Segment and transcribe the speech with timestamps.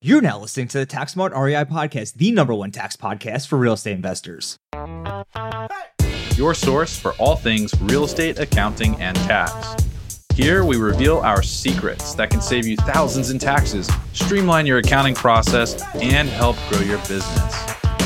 [0.00, 3.58] You're now listening to the Tax Smart REI podcast, the number one tax podcast for
[3.58, 4.56] real estate investors.
[6.36, 9.84] Your source for all things real estate, accounting, and tax.
[10.34, 15.16] Here we reveal our secrets that can save you thousands in taxes, streamline your accounting
[15.16, 17.56] process, and help grow your business.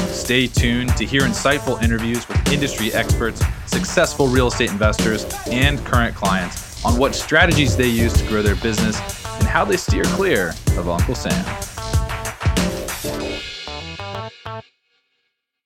[0.09, 6.17] Stay tuned to hear insightful interviews with industry experts, successful real estate investors, and current
[6.17, 8.99] clients on what strategies they use to grow their business
[9.41, 11.72] and how they steer clear of Uncle Sam.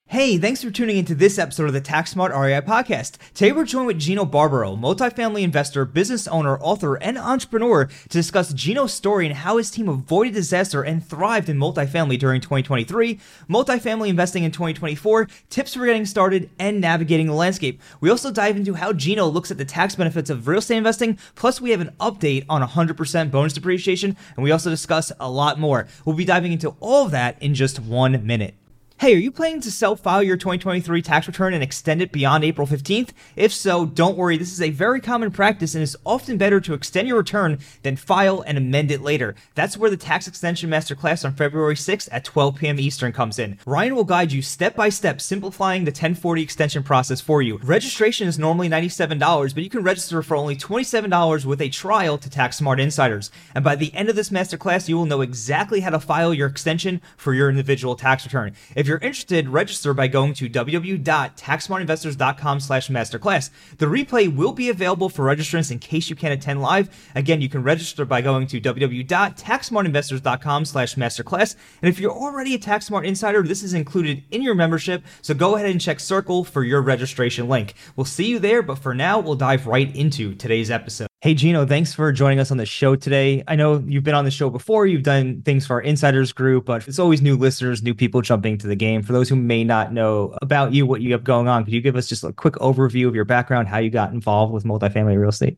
[0.09, 3.17] Hey, thanks for tuning into this episode of the Tax Smart REI podcast.
[3.33, 8.53] Today we're joined with Gino Barbaro, multifamily investor, business owner, author, and entrepreneur to discuss
[8.53, 14.07] Gino's story and how his team avoided disaster and thrived in multifamily during 2023, multifamily
[14.07, 17.81] investing in 2024, tips for getting started, and navigating the landscape.
[17.99, 21.19] We also dive into how Gino looks at the tax benefits of real estate investing,
[21.35, 25.59] plus we have an update on 100% bonus depreciation, and we also discuss a lot
[25.59, 25.85] more.
[26.05, 28.53] We'll be diving into all of that in just one minute.
[28.99, 32.43] Hey, are you planning to self file your 2023 tax return and extend it beyond
[32.43, 33.09] April 15th?
[33.35, 36.73] If so, don't worry, this is a very common practice and it's often better to
[36.73, 39.35] extend your return than file and amend it later.
[39.53, 42.79] That's where the Tax Extension Masterclass on February 6th at 12 p.m.
[42.79, 43.59] Eastern comes in.
[43.67, 47.57] Ryan will guide you step by step, simplifying the 1040 extension process for you.
[47.57, 52.31] Registration is normally $97, but you can register for only $27 with a trial to
[52.31, 53.29] Tax Smart Insiders.
[53.53, 56.47] And by the end of this masterclass, you will know exactly how to file your
[56.47, 58.55] extension for your individual tax return.
[58.75, 63.49] If if you're interested, register by going to www.taxsmartinvestors.com slash masterclass.
[63.79, 66.87] The replay will be available for registrants in case you can't attend live.
[67.13, 71.57] Again, you can register by going to www.taxsmartinvestors.com slash masterclass.
[71.81, 75.03] And if you're already a TaxSmart Insider, this is included in your membership.
[75.21, 77.73] So go ahead and check Circle for your registration link.
[77.97, 81.06] We'll see you there, but for now, we'll dive right into today's episode.
[81.19, 83.43] Hey, Gino, thanks for joining us on the show today.
[83.47, 86.65] I know you've been on the show before, you've done things for our insiders group,
[86.65, 89.01] but it's always new listeners, new people jumping to the game.
[89.01, 91.81] For those who may not know about you, what you have going on, could you
[91.81, 95.19] give us just a quick overview of your background, how you got involved with multifamily
[95.19, 95.57] real estate?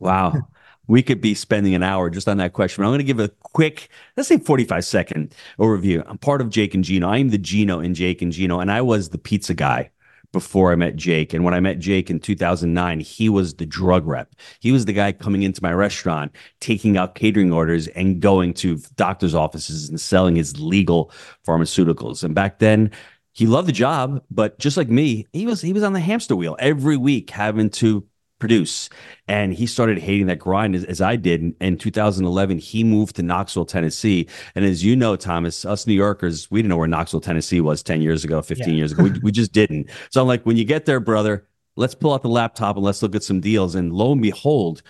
[0.00, 0.34] Wow.
[0.88, 2.82] we could be spending an hour just on that question.
[2.82, 6.02] But I'm going to give a quick, let's say 45 second overview.
[6.08, 7.08] I'm part of Jake and Gino.
[7.08, 9.92] I am the Gino in Jake and Gino, and I was the pizza guy
[10.32, 11.32] before I met Jake.
[11.32, 14.34] And when I met Jake in 2009, he was the drug rep.
[14.60, 18.78] He was the guy coming into my restaurant, taking out catering orders and going to
[18.96, 21.12] doctor's offices and selling his legal
[21.46, 22.22] pharmaceuticals.
[22.22, 22.90] And back then,
[23.32, 26.34] he loved the job, but just like me, he was he was on the hamster
[26.34, 28.04] wheel every week having to
[28.38, 28.88] produce.
[29.26, 31.40] And he started hating that grind as, as I did.
[31.40, 34.28] In, in, 2011, he moved to Knoxville, Tennessee.
[34.54, 37.82] And as you know, Thomas, us New Yorkers, we didn't know where Knoxville, Tennessee was
[37.82, 38.74] 10 years ago, 15 yeah.
[38.74, 39.04] years ago.
[39.04, 39.90] We, we just didn't.
[40.10, 43.02] So I'm like, when you get there, brother, let's pull out the laptop and let's
[43.02, 43.74] look at some deals.
[43.74, 44.82] And lo and behold,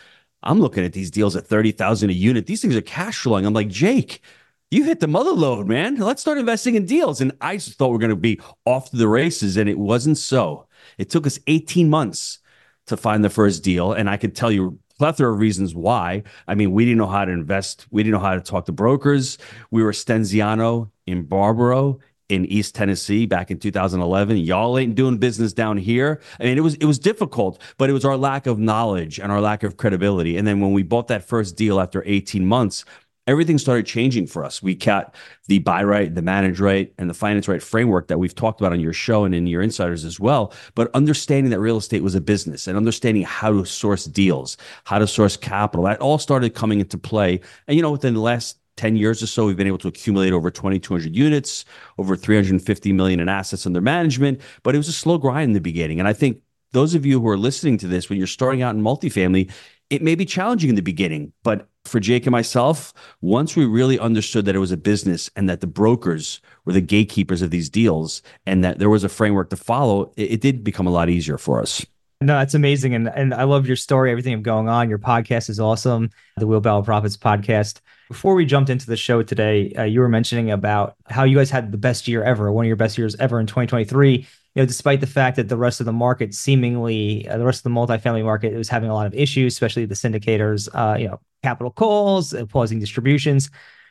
[0.43, 2.47] I'm looking at these deals at 30,000 a unit.
[2.47, 3.45] These things are cash flowing.
[3.45, 4.23] I'm like, Jake,
[4.71, 5.97] you hit the mother load, man.
[5.97, 7.21] Let's start investing in deals.
[7.21, 9.79] And I just thought we are going to be off to the races, and it
[9.79, 10.67] wasn't so.
[10.99, 12.41] It took us 18 months
[12.89, 13.93] to find the first deal.
[13.93, 16.25] And I could tell you plethora of reasons why.
[16.47, 17.87] I mean, we didn't know how to invest.
[17.91, 19.39] We didn't know how to talk to brokers.
[19.71, 24.37] We were Stenziano in Barbaro in East Tennessee back in 2011.
[24.39, 26.21] Y'all ain't doing business down here.
[26.39, 29.33] I mean, it was it was difficult, but it was our lack of knowledge and
[29.33, 30.37] our lack of credibility.
[30.37, 32.85] And then when we bought that first deal after 18 months,
[33.29, 34.63] everything started changing for us.
[34.63, 35.15] We got
[35.47, 38.73] the buy right, the manage right, and the finance right framework that we've talked about
[38.73, 40.53] on your show and in your insiders as well.
[40.75, 44.99] But understanding that real estate was a business and understanding how to source deals, how
[44.99, 47.41] to source capital, that all started coming into play.
[47.69, 50.33] And, you know, within the last 10 years or so, we've been able to accumulate
[50.33, 51.67] over 2,200 units,
[51.99, 54.41] over 350 million in assets under management.
[54.63, 55.99] But it was a slow grind in the beginning.
[55.99, 56.41] And I think
[56.73, 59.51] those of you who are listening to this, when you're starting out in multifamily,
[59.91, 63.99] it may be challenging in the beginning, but for Jake and myself, once we really
[63.99, 67.71] understood that it was a business and that the brokers were the gatekeepers of these
[67.71, 71.09] deals and that there was a framework to follow, it, it did become a lot
[71.09, 71.85] easier for us.
[72.21, 72.97] No, that's amazing.
[72.97, 74.89] And and I love your story, everything going on.
[74.89, 77.81] Your podcast is awesome, the Wheelbarrow Profits podcast.
[78.09, 81.49] Before we jumped into the show today, uh, you were mentioning about how you guys
[81.49, 84.27] had the best year ever, one of your best years ever in 2023
[84.59, 87.61] you know, despite the fact that the rest of the market seemingly, uh, the rest
[87.61, 91.07] of the multifamily market was having a lot of issues, especially the syndicators, uh, you
[91.07, 93.51] know, capital calls, uh, pausing distributions.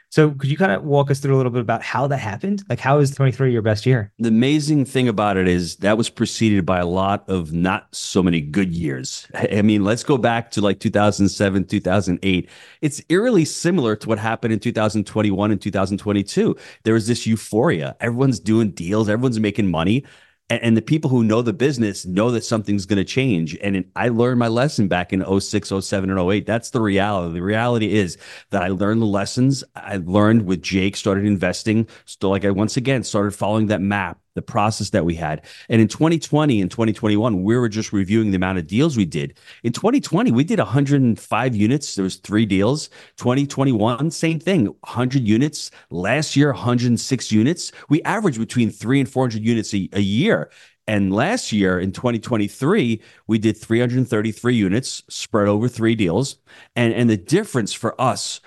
[0.10, 2.66] So could you kind of walk us through a little bit about how that happened?
[2.68, 4.12] Like how is 23 your best year?
[4.20, 8.22] The amazing thing about it is that was preceded by a lot of not so
[8.22, 9.26] many good years.
[9.34, 12.50] I mean, let's go back to like 2007, 2008.
[12.82, 16.58] It's eerily similar to what happened in 2021 and 2022.
[16.84, 17.96] There was this euphoria.
[18.02, 20.04] Everyone's doing deals, everyone's making money
[20.50, 23.58] And, and the people who know the business know that something's going to change.
[23.62, 26.46] And I learned my lesson back in 06, 07, and 08.
[26.46, 27.34] That's the reality.
[27.34, 28.18] The reality is
[28.52, 29.64] that I learned the lessons.
[29.76, 31.88] I learned with Jake, started investing.
[32.06, 35.46] Still, like I once again started following that map the process that we had.
[35.68, 39.38] And in 2020 and 2021, we were just reviewing the amount of deals we did.
[39.64, 41.96] In 2020, we did 105 units.
[41.96, 42.90] There was three deals.
[43.18, 45.72] 2021, same thing, 100 units.
[45.90, 47.72] Last year, 106 units.
[47.90, 50.50] We averaged between three and 400 units a, a year.
[50.88, 56.38] And last year in 2023, we did 333 units spread over three deals.
[56.78, 58.40] And, and the difference for us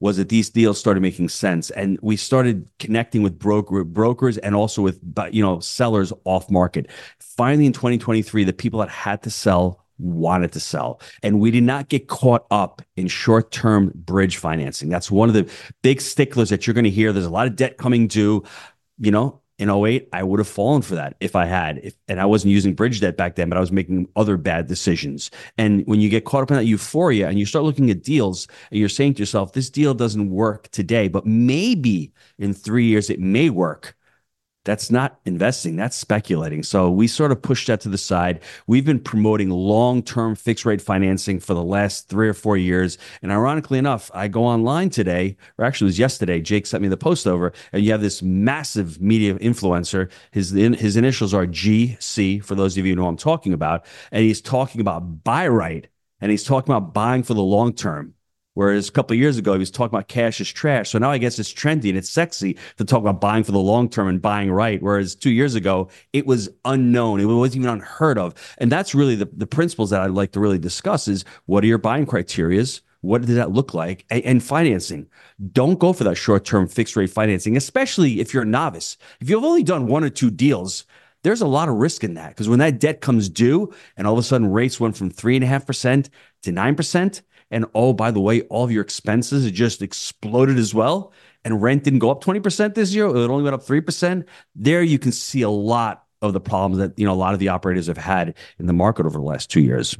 [0.00, 1.70] was that these deals started making sense.
[1.70, 5.00] And we started connecting with broker brokers and also with
[5.32, 6.90] you know sellers off market.
[7.20, 11.00] Finally in 2023 the people that had to sell wanted to sell.
[11.22, 14.88] And we did not get caught up in short-term bridge financing.
[14.88, 15.48] That's one of the
[15.82, 17.12] big sticklers that you're going to hear.
[17.12, 18.42] There's a lot of debt coming due.
[18.98, 21.78] You know in 08, I would have fallen for that if I had.
[21.78, 24.66] If, and I wasn't using bridge debt back then, but I was making other bad
[24.66, 25.30] decisions.
[25.56, 28.48] And when you get caught up in that euphoria and you start looking at deals
[28.70, 33.10] and you're saying to yourself, this deal doesn't work today, but maybe in three years
[33.10, 33.96] it may work
[34.64, 36.62] that's not investing that's speculating.
[36.62, 38.40] So we sort of pushed that to the side.
[38.66, 42.98] We've been promoting long-term fixed rate financing for the last three or four years.
[43.22, 46.88] And ironically enough i go online today or actually it was yesterday jake sent me
[46.88, 50.10] the post over and you have this massive media influencer.
[50.30, 53.86] His his initials are gc for those of you who know i'm talking about.
[54.12, 55.86] And he's talking about buy right
[56.20, 58.14] and he's talking about buying for the long term
[58.54, 60.90] Whereas a couple years ago, he was talking about cash is trash.
[60.90, 63.58] So now I guess it's trendy and it's sexy to talk about buying for the
[63.58, 64.80] long term and buying right.
[64.80, 67.20] Whereas two years ago, it was unknown.
[67.20, 68.34] It wasn't even unheard of.
[68.58, 71.66] And that's really the, the principles that I'd like to really discuss is what are
[71.66, 72.80] your buying criterias?
[73.00, 74.06] What does that look like?
[74.08, 75.08] And, and financing.
[75.52, 78.96] Don't go for that short term fixed rate financing, especially if you're a novice.
[79.20, 80.84] If you've only done one or two deals,
[81.24, 84.12] there's a lot of risk in that because when that debt comes due and all
[84.12, 86.08] of a sudden rates went from 3.5%
[86.42, 91.12] to 9%, and oh, by the way, all of your expenses just exploded as well,
[91.44, 94.24] and rent didn't go up 20% this year, it only went up 3%,
[94.54, 97.38] there you can see a lot of the problems that you know a lot of
[97.38, 99.96] the operators have had in the market over the last two years.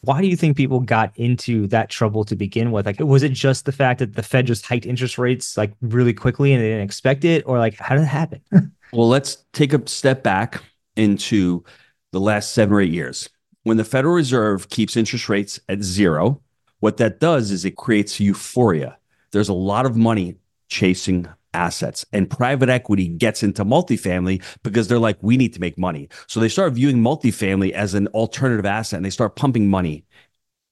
[0.00, 2.84] Why do you think people got into that trouble to begin with?
[2.84, 6.12] Like, was it just the fact that the Fed just hiked interest rates like really
[6.12, 8.42] quickly and they didn't expect it, or like how did it happen?
[8.92, 10.62] well, let's take a step back
[10.96, 11.64] into
[12.12, 13.30] the last seven or eight years.
[13.62, 16.42] When the Federal Reserve keeps interest rates at zero,
[16.84, 18.98] what that does is it creates euphoria.
[19.32, 20.36] There's a lot of money
[20.68, 25.78] chasing assets and private equity gets into multifamily because they're like we need to make
[25.78, 26.10] money.
[26.26, 30.04] So they start viewing multifamily as an alternative asset and they start pumping money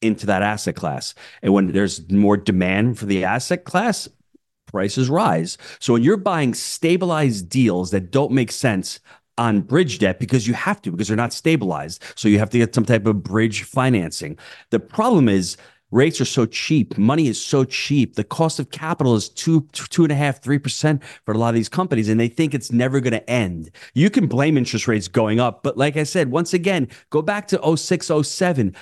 [0.03, 1.14] into that asset class.
[1.41, 4.06] And when there's more demand for the asset class
[4.67, 5.56] prices rise.
[5.79, 9.00] So when you're buying stabilized deals that don't make sense
[9.38, 12.58] on bridge debt because you have to because they're not stabilized so you have to
[12.58, 14.38] get some type of bridge financing.
[14.69, 15.56] The problem is
[15.93, 16.99] rates are so cheap.
[16.99, 18.17] Money is so cheap.
[18.17, 21.50] The cost of capital is two, two and a half, three percent for a lot
[21.50, 23.71] of these companies, and they think it's never going to end.
[23.94, 27.47] You can blame interest rates going up, but like I said, once again, go back
[27.49, 28.75] to 06, 07.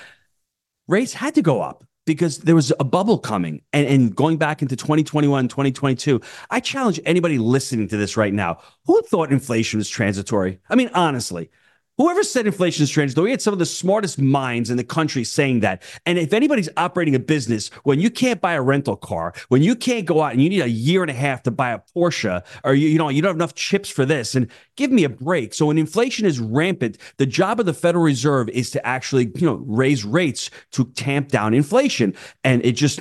[0.88, 4.62] Rates had to go up because there was a bubble coming and, and going back
[4.62, 6.20] into 2021 2022
[6.50, 10.90] i challenge anybody listening to this right now who thought inflation was transitory i mean
[10.94, 11.50] honestly
[12.00, 14.84] Whoever said inflation is strange, though, we had some of the smartest minds in the
[14.84, 15.82] country saying that.
[16.06, 19.76] And if anybody's operating a business when you can't buy a rental car, when you
[19.76, 22.42] can't go out and you need a year and a half to buy a Porsche,
[22.64, 25.10] or you, you know you don't have enough chips for this, and give me a
[25.10, 25.52] break.
[25.52, 29.44] So when inflation is rampant, the job of the Federal Reserve is to actually you
[29.44, 33.00] know raise rates to tamp down inflation, and it just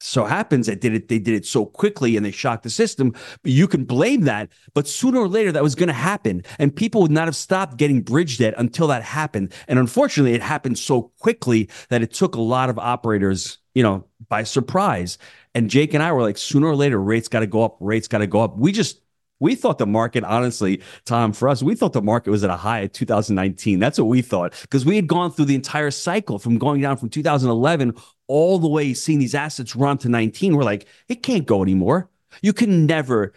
[0.00, 3.14] so happens that did it they did it so quickly and they shocked the system
[3.44, 6.42] you can blame that but sooner or later that was going to happen.
[6.58, 9.52] And people would not have stopped getting bridge debt until that happened.
[9.68, 14.04] And unfortunately it happened so quickly that it took a lot of operators you know
[14.28, 15.18] by surprise.
[15.54, 18.08] And jake and i were like sooner or later rates got to go up rates
[18.08, 18.56] got to go up.
[18.56, 19.00] We just
[19.38, 22.56] we thought the market, honestly, Tom, for us, we thought the market was at a
[22.56, 23.78] high at 2019.
[23.78, 26.96] That's what we thought because we had gone through the entire cycle from going down
[26.96, 27.92] from 2011
[28.28, 30.56] all the way, seeing these assets run to 19.
[30.56, 32.08] We're like, it can't go anymore.
[32.42, 33.32] You can never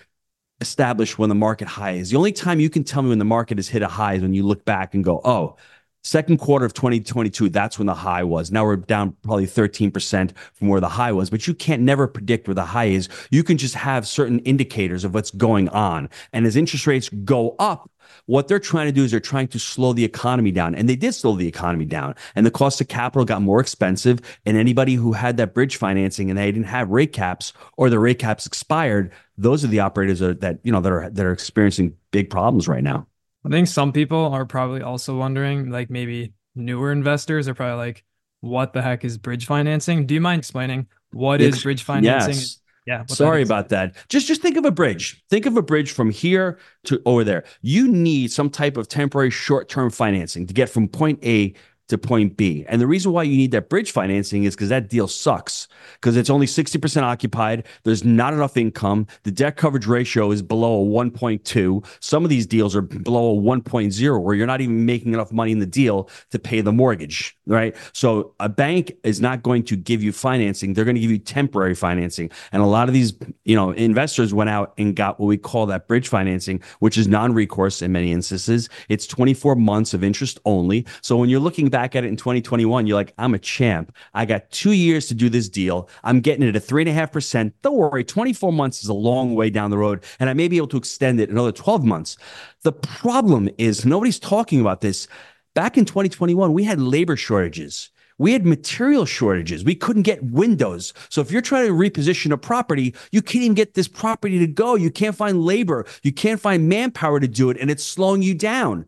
[0.61, 2.09] establish when the market high is.
[2.09, 4.21] The only time you can tell me when the market has hit a high is
[4.21, 5.55] when you look back and go, oh,
[6.01, 8.51] Second quarter of 2022, that's when the high was.
[8.51, 12.47] Now we're down probably 13% from where the high was, but you can't never predict
[12.47, 13.09] where the high is.
[13.31, 16.09] You can just have certain indicators of what's going on.
[16.31, 17.91] And as interest rates go up,
[18.29, 20.75] what they're trying to do is they're trying to slow the economy down.
[20.75, 22.13] And they did slow the economy down.
[22.35, 24.19] And the cost of capital got more expensive.
[24.45, 27.97] And anybody who had that bridge financing and they didn't have rate caps or the
[27.97, 31.95] rate caps expired, those are the operators that, you know, that are that are experiencing
[32.11, 33.07] big problems right now.
[33.43, 38.03] I think some people are probably also wondering, like maybe newer investors are probably like,
[38.41, 40.05] what the heck is bridge financing?
[40.05, 42.35] Do you mind explaining what is bridge financing?
[42.35, 42.59] Yes.
[42.89, 43.05] Yeah.
[43.05, 43.93] Sorry about that.
[44.07, 45.23] Just just think of a bridge.
[45.29, 47.43] Think of a bridge from here to over there.
[47.61, 51.53] You need some type of temporary short-term financing to get from point A
[51.89, 52.65] to point B.
[52.69, 56.15] And the reason why you need that bridge financing is because that deal sucks because
[56.15, 57.65] it's only 60% occupied.
[57.83, 59.07] There's not enough income.
[59.23, 61.85] The debt coverage ratio is below a 1.2.
[61.99, 65.51] Some of these deals are below a 1.0 where you're not even making enough money
[65.51, 67.75] in the deal to pay the mortgage, right?
[67.93, 70.73] So a bank is not going to give you financing.
[70.73, 72.29] They're going to give you temporary financing.
[72.51, 73.13] And a lot of these,
[73.45, 77.07] you know, investors went out and got what we call that bridge financing, which is
[77.07, 78.69] non-recourse in many instances.
[78.89, 80.85] It's 24 months of interest only.
[81.01, 83.95] So when you're looking back back at it in 2021, you're like, I'm a champ.
[84.13, 85.87] I got two years to do this deal.
[86.03, 87.53] I'm getting it at three and a half percent.
[87.61, 90.57] Don't worry, 24 months is a long way down the road, and I may be
[90.57, 92.17] able to extend it another 12 months.
[92.63, 95.07] The problem is nobody's talking about this.
[95.53, 97.91] Back in 2021, we had labor shortages.
[98.17, 99.63] We had material shortages.
[99.63, 100.93] We couldn't get windows.
[101.07, 104.47] So if you're trying to reposition a property, you can't even get this property to
[104.47, 104.75] go.
[104.75, 105.85] You can't find labor.
[106.03, 108.85] You can't find manpower to do it, and it's slowing you down.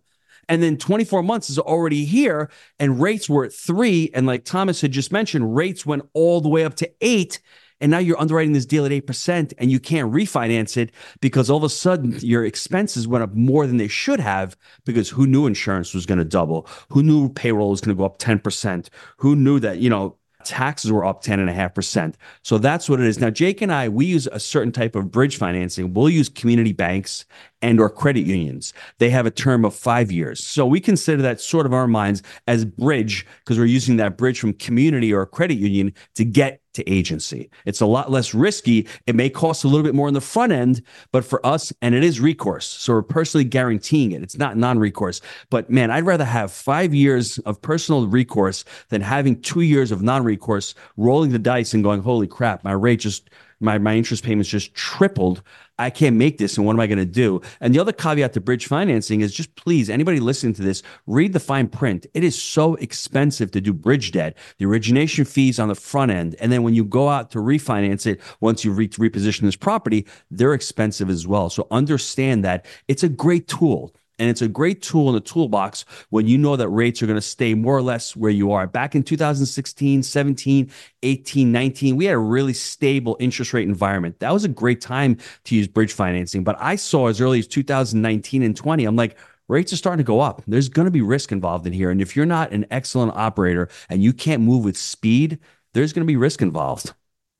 [0.51, 4.11] And then 24 months is already here, and rates were at three.
[4.13, 7.39] And like Thomas had just mentioned, rates went all the way up to eight.
[7.79, 10.91] And now you're underwriting this deal at 8% and you can't refinance it
[11.21, 15.09] because all of a sudden your expenses went up more than they should have because
[15.09, 16.67] who knew insurance was going to double?
[16.89, 18.89] Who knew payroll was going to go up 10%?
[19.17, 22.15] Who knew that, you know, taxes were up 10.5%.
[22.43, 23.19] So that's what it is.
[23.19, 25.93] Now, Jake and I, we use a certain type of bridge financing.
[25.93, 27.25] We'll use community banks
[27.61, 28.73] and or credit unions.
[28.97, 30.43] They have a term of five years.
[30.43, 34.39] So we consider that sort of our minds as bridge because we're using that bridge
[34.39, 37.49] from community or credit union to get to agency.
[37.65, 38.87] It's a lot less risky.
[39.07, 41.93] It may cost a little bit more in the front end, but for us, and
[41.93, 42.67] it is recourse.
[42.67, 44.23] So we're personally guaranteeing it.
[44.23, 45.21] It's not non recourse.
[45.49, 50.01] But man, I'd rather have five years of personal recourse than having two years of
[50.01, 53.29] non recourse, rolling the dice and going, holy crap, my rate just
[53.61, 55.43] my, my interest payments just tripled.
[55.79, 56.57] I can't make this.
[56.57, 57.41] And what am I going to do?
[57.59, 61.33] And the other caveat to bridge financing is just please, anybody listening to this, read
[61.33, 62.05] the fine print.
[62.13, 64.37] It is so expensive to do bridge debt.
[64.57, 66.35] The origination fees on the front end.
[66.39, 70.05] And then when you go out to refinance it, once you re- reposition this property,
[70.29, 71.49] they're expensive as well.
[71.49, 73.95] So understand that it's a great tool.
[74.21, 77.17] And it's a great tool in the toolbox when you know that rates are going
[77.17, 78.67] to stay more or less where you are.
[78.67, 84.19] Back in 2016, 17, 18, 19, we had a really stable interest rate environment.
[84.19, 86.43] That was a great time to use bridge financing.
[86.43, 90.07] But I saw as early as 2019 and 20, I'm like, rates are starting to
[90.07, 90.43] go up.
[90.45, 91.89] There's going to be risk involved in here.
[91.89, 95.39] And if you're not an excellent operator and you can't move with speed,
[95.73, 96.93] there's going to be risk involved.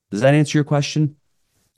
[0.10, 1.16] Does that answer your question?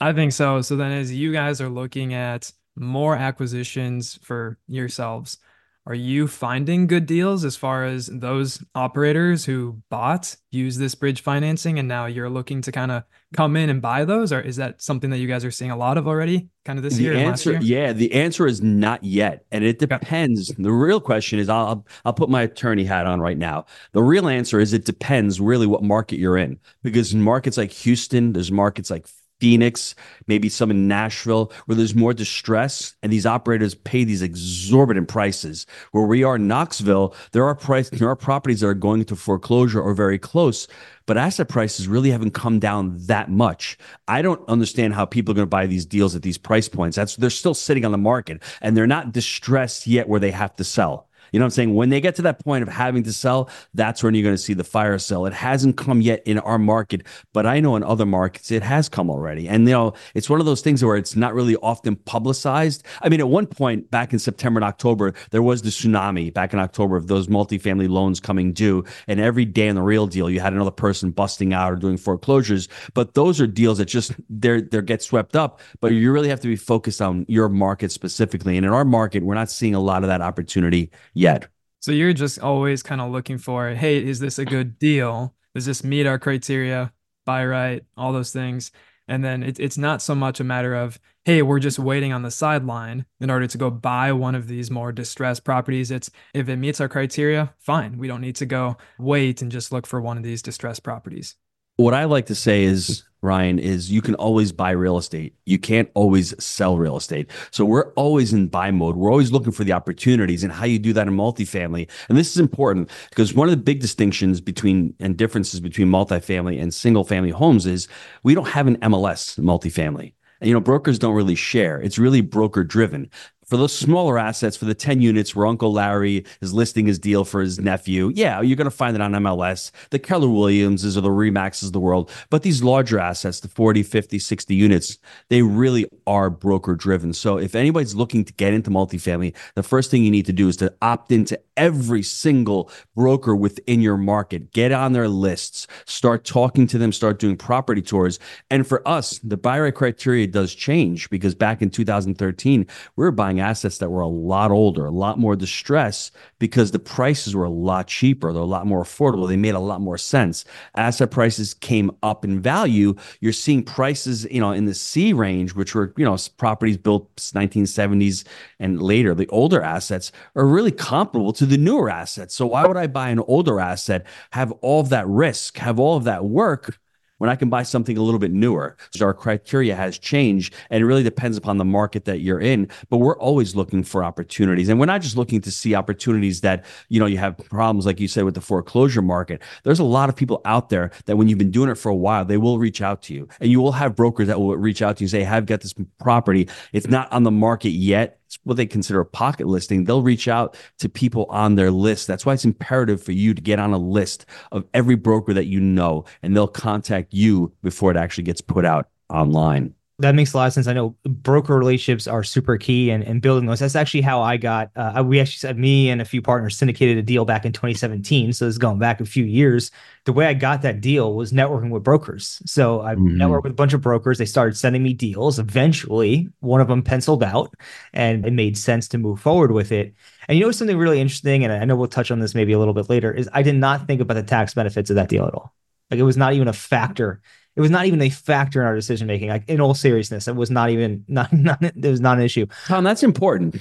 [0.00, 0.62] I think so.
[0.62, 5.38] So then, as you guys are looking at more acquisitions for yourselves,
[5.86, 11.20] are you finding good deals as far as those operators who bought use this bridge
[11.20, 13.04] financing and now you're looking to kind of
[13.34, 14.32] come in and buy those?
[14.32, 16.82] Or is that something that you guys are seeing a lot of already kind of
[16.82, 17.60] this the year answer year?
[17.60, 19.44] yeah the answer is not yet.
[19.52, 20.50] And it depends.
[20.52, 20.62] Okay.
[20.62, 23.66] the real question is I'll I'll put my attorney hat on right now.
[23.92, 26.58] The real answer is it depends really what market you're in.
[26.82, 29.06] Because in markets like Houston there's markets like
[29.40, 29.94] Phoenix,
[30.26, 35.66] maybe some in Nashville, where there's more distress, and these operators pay these exorbitant prices.
[35.92, 39.16] Where we are in Knoxville, there are price, there are properties that are going into
[39.16, 40.68] foreclosure or very close,
[41.06, 43.76] but asset prices really haven't come down that much.
[44.08, 46.96] I don't understand how people are going to buy these deals at these price points.
[46.96, 50.54] That's they're still sitting on the market, and they're not distressed yet where they have
[50.56, 51.08] to sell.
[51.34, 51.74] You know what I'm saying?
[51.74, 54.40] When they get to that point of having to sell, that's when you're going to
[54.40, 55.26] see the fire sell.
[55.26, 58.88] It hasn't come yet in our market, but I know in other markets it has
[58.88, 59.48] come already.
[59.48, 62.84] And, you know, it's one of those things where it's not really often publicized.
[63.02, 66.52] I mean, at one point back in September and October, there was the tsunami back
[66.52, 68.84] in October of those multifamily loans coming due.
[69.08, 71.96] And every day in the real deal, you had another person busting out or doing
[71.96, 72.68] foreclosures.
[72.94, 75.58] But those are deals that just they're they get swept up.
[75.80, 78.56] But you really have to be focused on your market specifically.
[78.56, 81.48] And in our market, we're not seeing a lot of that opportunity yet yet.
[81.80, 85.34] So you're just always kind of looking for, hey, is this a good deal?
[85.54, 86.92] Does this meet our criteria?
[87.26, 88.70] Buy right, all those things.
[89.06, 92.22] And then it, it's not so much a matter of, hey, we're just waiting on
[92.22, 95.90] the sideline in order to go buy one of these more distressed properties.
[95.90, 97.98] It's if it meets our criteria, fine.
[97.98, 101.36] We don't need to go wait and just look for one of these distressed properties.
[101.76, 105.34] What I like to say is Ryan, is you can always buy real estate.
[105.46, 107.30] You can't always sell real estate.
[107.50, 108.96] So we're always in buy mode.
[108.96, 111.90] We're always looking for the opportunities and how you do that in multifamily.
[112.08, 116.60] And this is important because one of the big distinctions between and differences between multifamily
[116.60, 117.88] and single family homes is
[118.22, 120.12] we don't have an MLS multifamily.
[120.40, 121.80] And, you know, brokers don't really share.
[121.80, 123.10] It's really broker driven
[123.54, 127.24] For those smaller assets, for the 10 units where Uncle Larry is listing his deal
[127.24, 131.02] for his nephew, yeah, you're going to find it on MLS, the Keller Williamses or
[131.02, 132.10] the Remaxes of the world.
[132.30, 137.12] But these larger assets, the 40, 50, 60 units, they really are broker driven.
[137.12, 140.48] So if anybody's looking to get into multifamily, the first thing you need to do
[140.48, 144.52] is to opt into every single broker within your market.
[144.52, 148.18] Get on their lists, start talking to them, start doing property tours.
[148.50, 153.12] And for us, the buy right criteria does change because back in 2013, we were
[153.12, 157.44] buying assets that were a lot older, a lot more distressed because the prices were
[157.44, 158.32] a lot cheaper.
[158.32, 159.28] They're a lot more affordable.
[159.28, 160.44] They made a lot more sense.
[160.76, 162.94] Asset prices came up in value.
[163.20, 167.14] You're seeing prices, you know, in the C range, which were, you know, properties built
[167.16, 168.24] 1970s
[168.58, 169.14] and later.
[169.14, 172.34] The older assets are really comparable to the newer assets.
[172.34, 175.96] So why would I buy an older asset, have all of that risk, have all
[175.96, 176.78] of that work
[177.24, 178.76] when I can buy something a little bit newer.
[178.94, 182.68] So our criteria has changed and it really depends upon the market that you're in.
[182.90, 184.68] But we're always looking for opportunities.
[184.68, 187.98] And we're not just looking to see opportunities that, you know, you have problems, like
[187.98, 189.40] you said, with the foreclosure market.
[189.62, 191.94] There's a lot of people out there that when you've been doing it for a
[191.94, 193.26] while, they will reach out to you.
[193.40, 195.62] And you will have brokers that will reach out to you and say, I've got
[195.62, 196.46] this property.
[196.74, 199.84] It's not on the market yet what they consider a pocket listing.
[199.84, 202.06] They'll reach out to people on their list.
[202.06, 205.46] That's why it's imperative for you to get on a list of every broker that
[205.46, 209.74] you know, and they'll contact you before it actually gets put out online.
[210.00, 210.66] That makes a lot of sense.
[210.66, 213.60] I know broker relationships are super key and, and building those.
[213.60, 216.98] That's actually how I got, uh, we actually said me and a few partners syndicated
[216.98, 218.32] a deal back in 2017.
[218.32, 219.70] So this is going back a few years.
[220.04, 222.42] The way I got that deal was networking with brokers.
[222.44, 223.22] So I mm-hmm.
[223.22, 224.18] networked with a bunch of brokers.
[224.18, 225.38] They started sending me deals.
[225.38, 227.54] Eventually, one of them penciled out
[227.92, 229.94] and it made sense to move forward with it.
[230.28, 232.58] And you know something really interesting, and I know we'll touch on this maybe a
[232.58, 235.26] little bit later, is I did not think about the tax benefits of that deal
[235.26, 235.54] at all.
[235.90, 237.20] Like it was not even a factor
[237.56, 239.28] it was not even a factor in our decision making.
[239.28, 242.46] Like in all seriousness, it was not even not not it was not an issue.
[242.66, 243.56] Tom, that's important.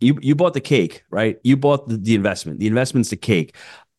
[0.00, 1.38] You you bought the cake, right?
[1.42, 2.60] You bought the, the investment.
[2.60, 3.54] The investment's the cake.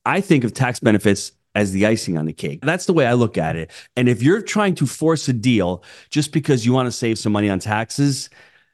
[0.06, 2.60] I think of tax benefits as the icing on the cake.
[2.62, 3.72] That's the way I look at it.
[3.96, 7.34] And if you're trying to force a deal just because you want to save some
[7.34, 8.30] money on taxes,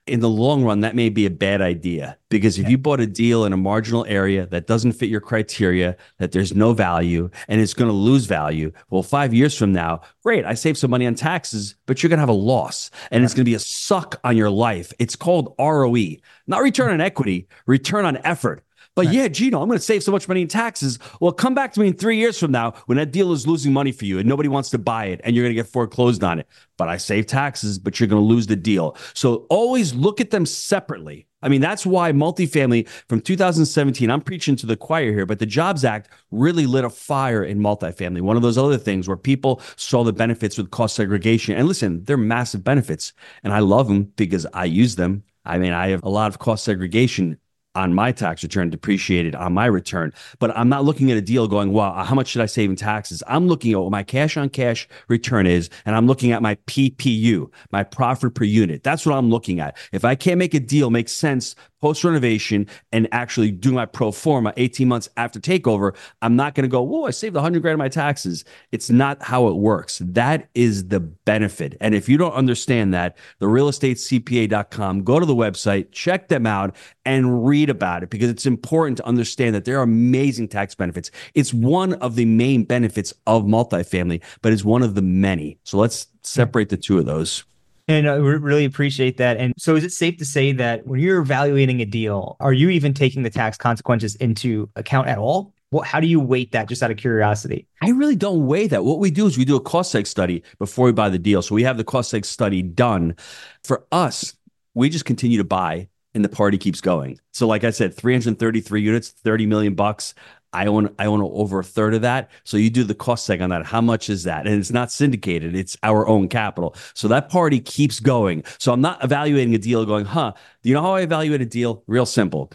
[0.07, 3.07] in the long run, that may be a bad idea because if you bought a
[3.07, 7.59] deal in a marginal area that doesn't fit your criteria, that there's no value and
[7.59, 11.07] it's going to lose value, well, five years from now, great, I saved some money
[11.07, 13.59] on taxes, but you're going to have a loss and it's going to be a
[13.59, 14.93] suck on your life.
[14.99, 18.63] It's called ROE, not return on equity, return on effort.
[18.95, 19.15] But right.
[19.15, 20.99] yeah, Gino, I'm going to save so much money in taxes.
[21.19, 23.73] Well, come back to me in three years from now when that deal is losing
[23.73, 26.23] money for you and nobody wants to buy it and you're going to get foreclosed
[26.23, 26.47] on it.
[26.77, 28.97] But I save taxes, but you're going to lose the deal.
[29.13, 31.27] So always look at them separately.
[31.41, 35.45] I mean, that's why multifamily from 2017, I'm preaching to the choir here, but the
[35.45, 38.21] Jobs Act really lit a fire in multifamily.
[38.21, 41.55] One of those other things where people saw the benefits with cost segregation.
[41.55, 43.13] And listen, they're massive benefits.
[43.43, 45.23] And I love them because I use them.
[45.45, 47.37] I mean, I have a lot of cost segregation
[47.75, 50.13] on my tax return, depreciated on my return.
[50.39, 52.75] But I'm not looking at a deal going, wow, how much should I save in
[52.75, 53.21] taxes?
[53.27, 56.55] I'm looking at what my cash on cash return is, and I'm looking at my
[56.67, 58.83] PPU, my profit per unit.
[58.83, 59.77] That's what I'm looking at.
[59.91, 64.11] If I can't make a deal make sense post renovation and actually do my pro
[64.11, 67.73] forma 18 months after takeover, I'm not going to go, whoa, I saved 100 grand
[67.73, 68.43] of my taxes.
[68.71, 70.01] It's not how it works.
[70.03, 71.77] That is the benefit.
[71.79, 76.75] And if you don't understand that, the realestatecpa.com, go to the website, check them out,
[77.05, 81.11] and read about it because it's important to understand that there are amazing tax benefits.
[81.35, 85.59] It's one of the main benefits of multifamily, but it's one of the many.
[85.65, 87.43] So let's separate the two of those.
[87.87, 89.37] And I really appreciate that.
[89.37, 92.69] And so, is it safe to say that when you're evaluating a deal, are you
[92.69, 95.53] even taking the tax consequences into account at all?
[95.71, 97.67] Well, how do you weight that just out of curiosity?
[97.81, 98.85] I really don't weigh that.
[98.85, 101.41] What we do is we do a cost seg study before we buy the deal.
[101.41, 103.15] So we have the cost seg study done.
[103.63, 104.35] For us,
[104.73, 107.19] we just continue to buy and the party keeps going.
[107.33, 110.13] So like I said, 333 units, 30 million bucks.
[110.55, 112.31] I own I own over a third of that.
[112.45, 113.65] So you do the cost seg on that.
[113.65, 114.47] How much is that?
[114.47, 116.75] And it's not syndicated; it's our own capital.
[116.93, 118.43] So that party keeps going.
[118.57, 120.33] So I'm not evaluating a deal going, huh?
[120.63, 121.83] Do you know how I evaluate a deal?
[121.87, 122.51] Real simple.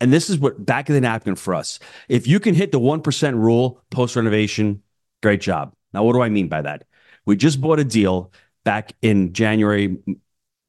[0.00, 1.78] And this is what back of the napkin for us.
[2.08, 4.82] If you can hit the one percent rule post renovation,
[5.22, 5.72] great job.
[5.94, 6.84] Now, what do I mean by that?
[7.26, 8.32] We just bought a deal
[8.64, 9.96] back in January.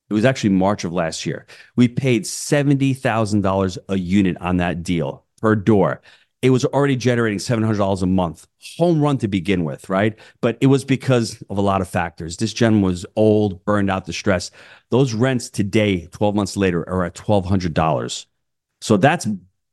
[0.10, 1.48] It was actually March of last year.
[1.76, 6.02] We paid $70,000 a unit on that deal per door
[6.42, 8.48] it was already generating $700 a month.
[8.78, 10.18] Home run to begin with, right?
[10.42, 12.38] But it was because of a lot of factors.
[12.38, 14.54] This gentleman was old, burned out, distressed.
[14.92, 18.26] Those rents today, 12 months later, are at $1,200.
[18.82, 19.28] So that's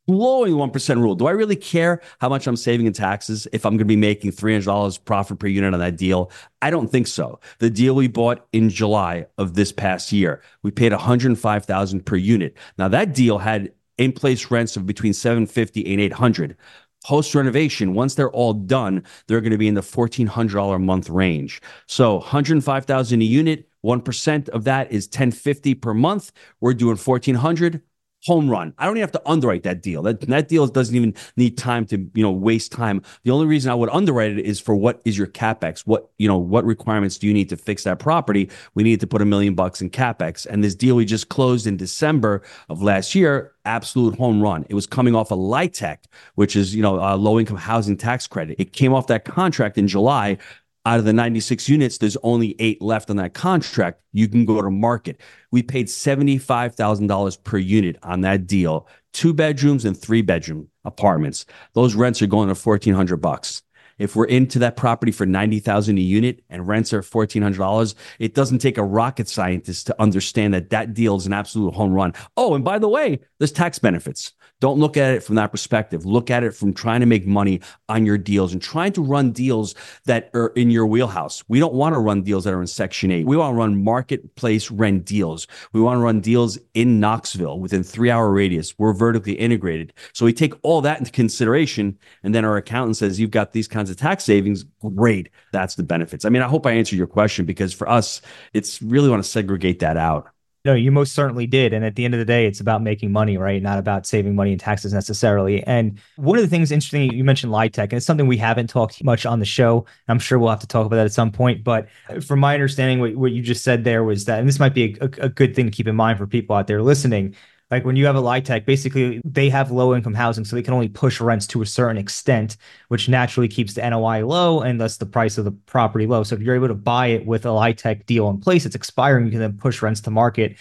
[0.07, 1.15] blowing 1% rule.
[1.15, 3.97] Do I really care how much I'm saving in taxes if I'm going to be
[3.97, 6.31] making $300 profit per unit on that deal?
[6.63, 7.41] I don't think so.
[7.59, 12.57] The deal we bought in July of this past year, we paid 105,000 per unit.
[12.79, 16.57] Now that deal had in place rents of between 750 and 800
[17.05, 21.11] post renovation, once they're all done, they're going to be in the $1,400 a month
[21.11, 21.61] range.
[21.87, 26.33] So 105,000 a unit, 1% of that is 1050 per month.
[26.61, 27.83] We're doing 1400
[28.25, 28.73] home run.
[28.79, 30.03] I don't even have to underwrite that deal.
[30.03, 33.03] That that deal doesn't even need time to you know waste time.
[33.25, 35.81] The only reason I would underwrite it is for what is your capex?
[35.81, 38.51] What you know what requirements do you need to fix that property?
[38.75, 40.47] We need to put a million bucks in capex.
[40.47, 44.65] And this deal we just closed in December of last year, absolute home run.
[44.69, 45.99] It was coming off a LIHTC,
[46.35, 48.57] which is you know a low income housing tax credit.
[48.59, 50.39] It came off that contract in July
[50.87, 54.03] out of the 96 units, there's only eight left on that contract.
[54.13, 55.21] You can go to market.
[55.51, 61.47] We paid $75,000 per unit on that deal, two bedrooms and three bedroom apartments.
[61.73, 63.63] Those rents are going to 1400 bucks.
[63.99, 68.59] If we're into that property for 90,000 a unit and rents are $1,400, it doesn't
[68.59, 72.15] take a rocket scientist to understand that that deal is an absolute home run.
[72.37, 74.33] Oh, and by the way, there's tax benefits.
[74.61, 76.07] Don't look at it from that perspective.
[76.07, 79.33] Look at it from trying to make money on your deals and trying to run
[79.33, 79.75] deals
[80.07, 81.45] that are in your wheelhouse.
[81.49, 83.27] We don't want to run deals that are in Section 8.
[83.27, 85.47] We want to run marketplace rent deals.
[85.73, 88.79] We want to run deals in Knoxville within three hour radius.
[88.79, 89.93] We're vertically integrated.
[90.15, 91.99] So we take all that into consideration.
[92.23, 94.65] And then our accountant says, You've got these kinds of tax savings.
[94.95, 95.31] Great.
[95.53, 96.25] That's the benefits.
[96.25, 98.21] I mean, I hope I answered your question because for us,
[98.53, 100.29] it's really want to segregate that out.
[100.65, 101.75] No, you most certainly did.
[101.75, 103.63] And at the end of the day, it's about making money, right?
[103.63, 105.63] Not about saving money in taxes necessarily.
[105.65, 109.05] And one of the things interesting, you mentioned LIHTC, and it's something we haven't talked
[109.05, 109.85] much on the show.
[110.09, 111.65] I'm sure we'll have to talk about that at some point.
[111.65, 111.89] But
[112.27, 114.97] from my understanding, what, what you just said there was that, and this might be
[115.03, 117.35] a, a good thing to keep in mind for people out there listening,
[117.71, 120.75] like when you have a LIHTC, basically they have low income housing, so they can
[120.75, 122.57] only push rents to a certain extent,
[122.89, 126.23] which naturally keeps the NOI low and thus the price of the property low.
[126.23, 129.25] So if you're able to buy it with a LIHTC deal in place, it's expiring,
[129.25, 130.57] you can then push rents to market,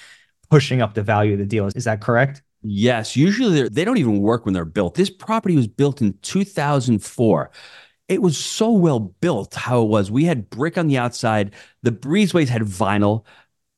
[0.49, 1.67] pushing up the value of the deal.
[1.67, 2.41] Is that correct?
[2.61, 3.15] Yes.
[3.17, 4.95] Usually they don't even work when they're built.
[4.95, 7.51] This property was built in 2004
[8.07, 10.11] it was so well built how it was.
[10.11, 11.53] We had brick on the outside.
[11.83, 13.25] The breezeways had vinyl.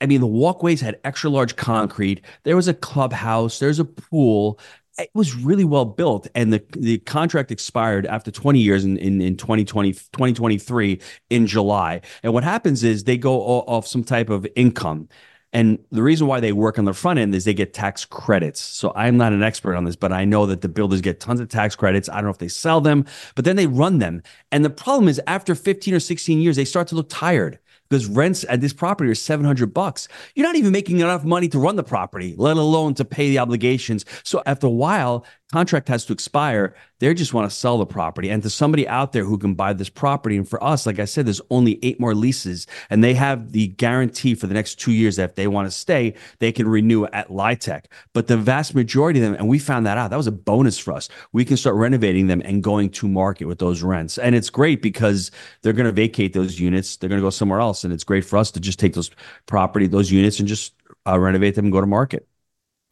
[0.05, 2.23] I mean, the walkways had extra large concrete.
[2.43, 3.57] There was a clubhouse.
[3.57, 4.59] There's a pool.
[4.99, 6.27] It was really well built.
[6.35, 12.01] And the, the contract expired after 20 years in, in, in 2020, 2023 in July.
[12.21, 15.09] And what happens is they go off some type of income.
[15.51, 18.61] And the reason why they work on the front end is they get tax credits.
[18.61, 21.39] So I'm not an expert on this, but I know that the builders get tons
[21.39, 22.09] of tax credits.
[22.09, 24.21] I don't know if they sell them, but then they run them.
[24.51, 27.57] And the problem is after 15 or 16 years, they start to look tired
[27.89, 30.07] because rents at this property are 700 bucks.
[30.33, 33.39] You're not even making enough money to run the property, let alone to pay the
[33.39, 34.05] obligations.
[34.23, 36.75] So after a while, contract has to expire.
[36.99, 38.29] They just want to sell the property.
[38.29, 41.05] And to somebody out there who can buy this property, and for us, like I
[41.05, 44.91] said, there's only eight more leases, and they have the guarantee for the next two
[44.91, 47.85] years that if they want to stay, they can renew at LIHTC.
[48.13, 50.77] But the vast majority of them, and we found that out, that was a bonus
[50.77, 51.09] for us.
[51.31, 54.17] We can start renovating them and going to market with those rents.
[54.17, 55.31] And it's great because
[55.61, 57.83] they're going to vacate those units, they're going to go somewhere else.
[57.83, 59.11] And it's great for us to just take those
[59.45, 60.73] property, those units, and just
[61.07, 62.27] uh, renovate them and go to market.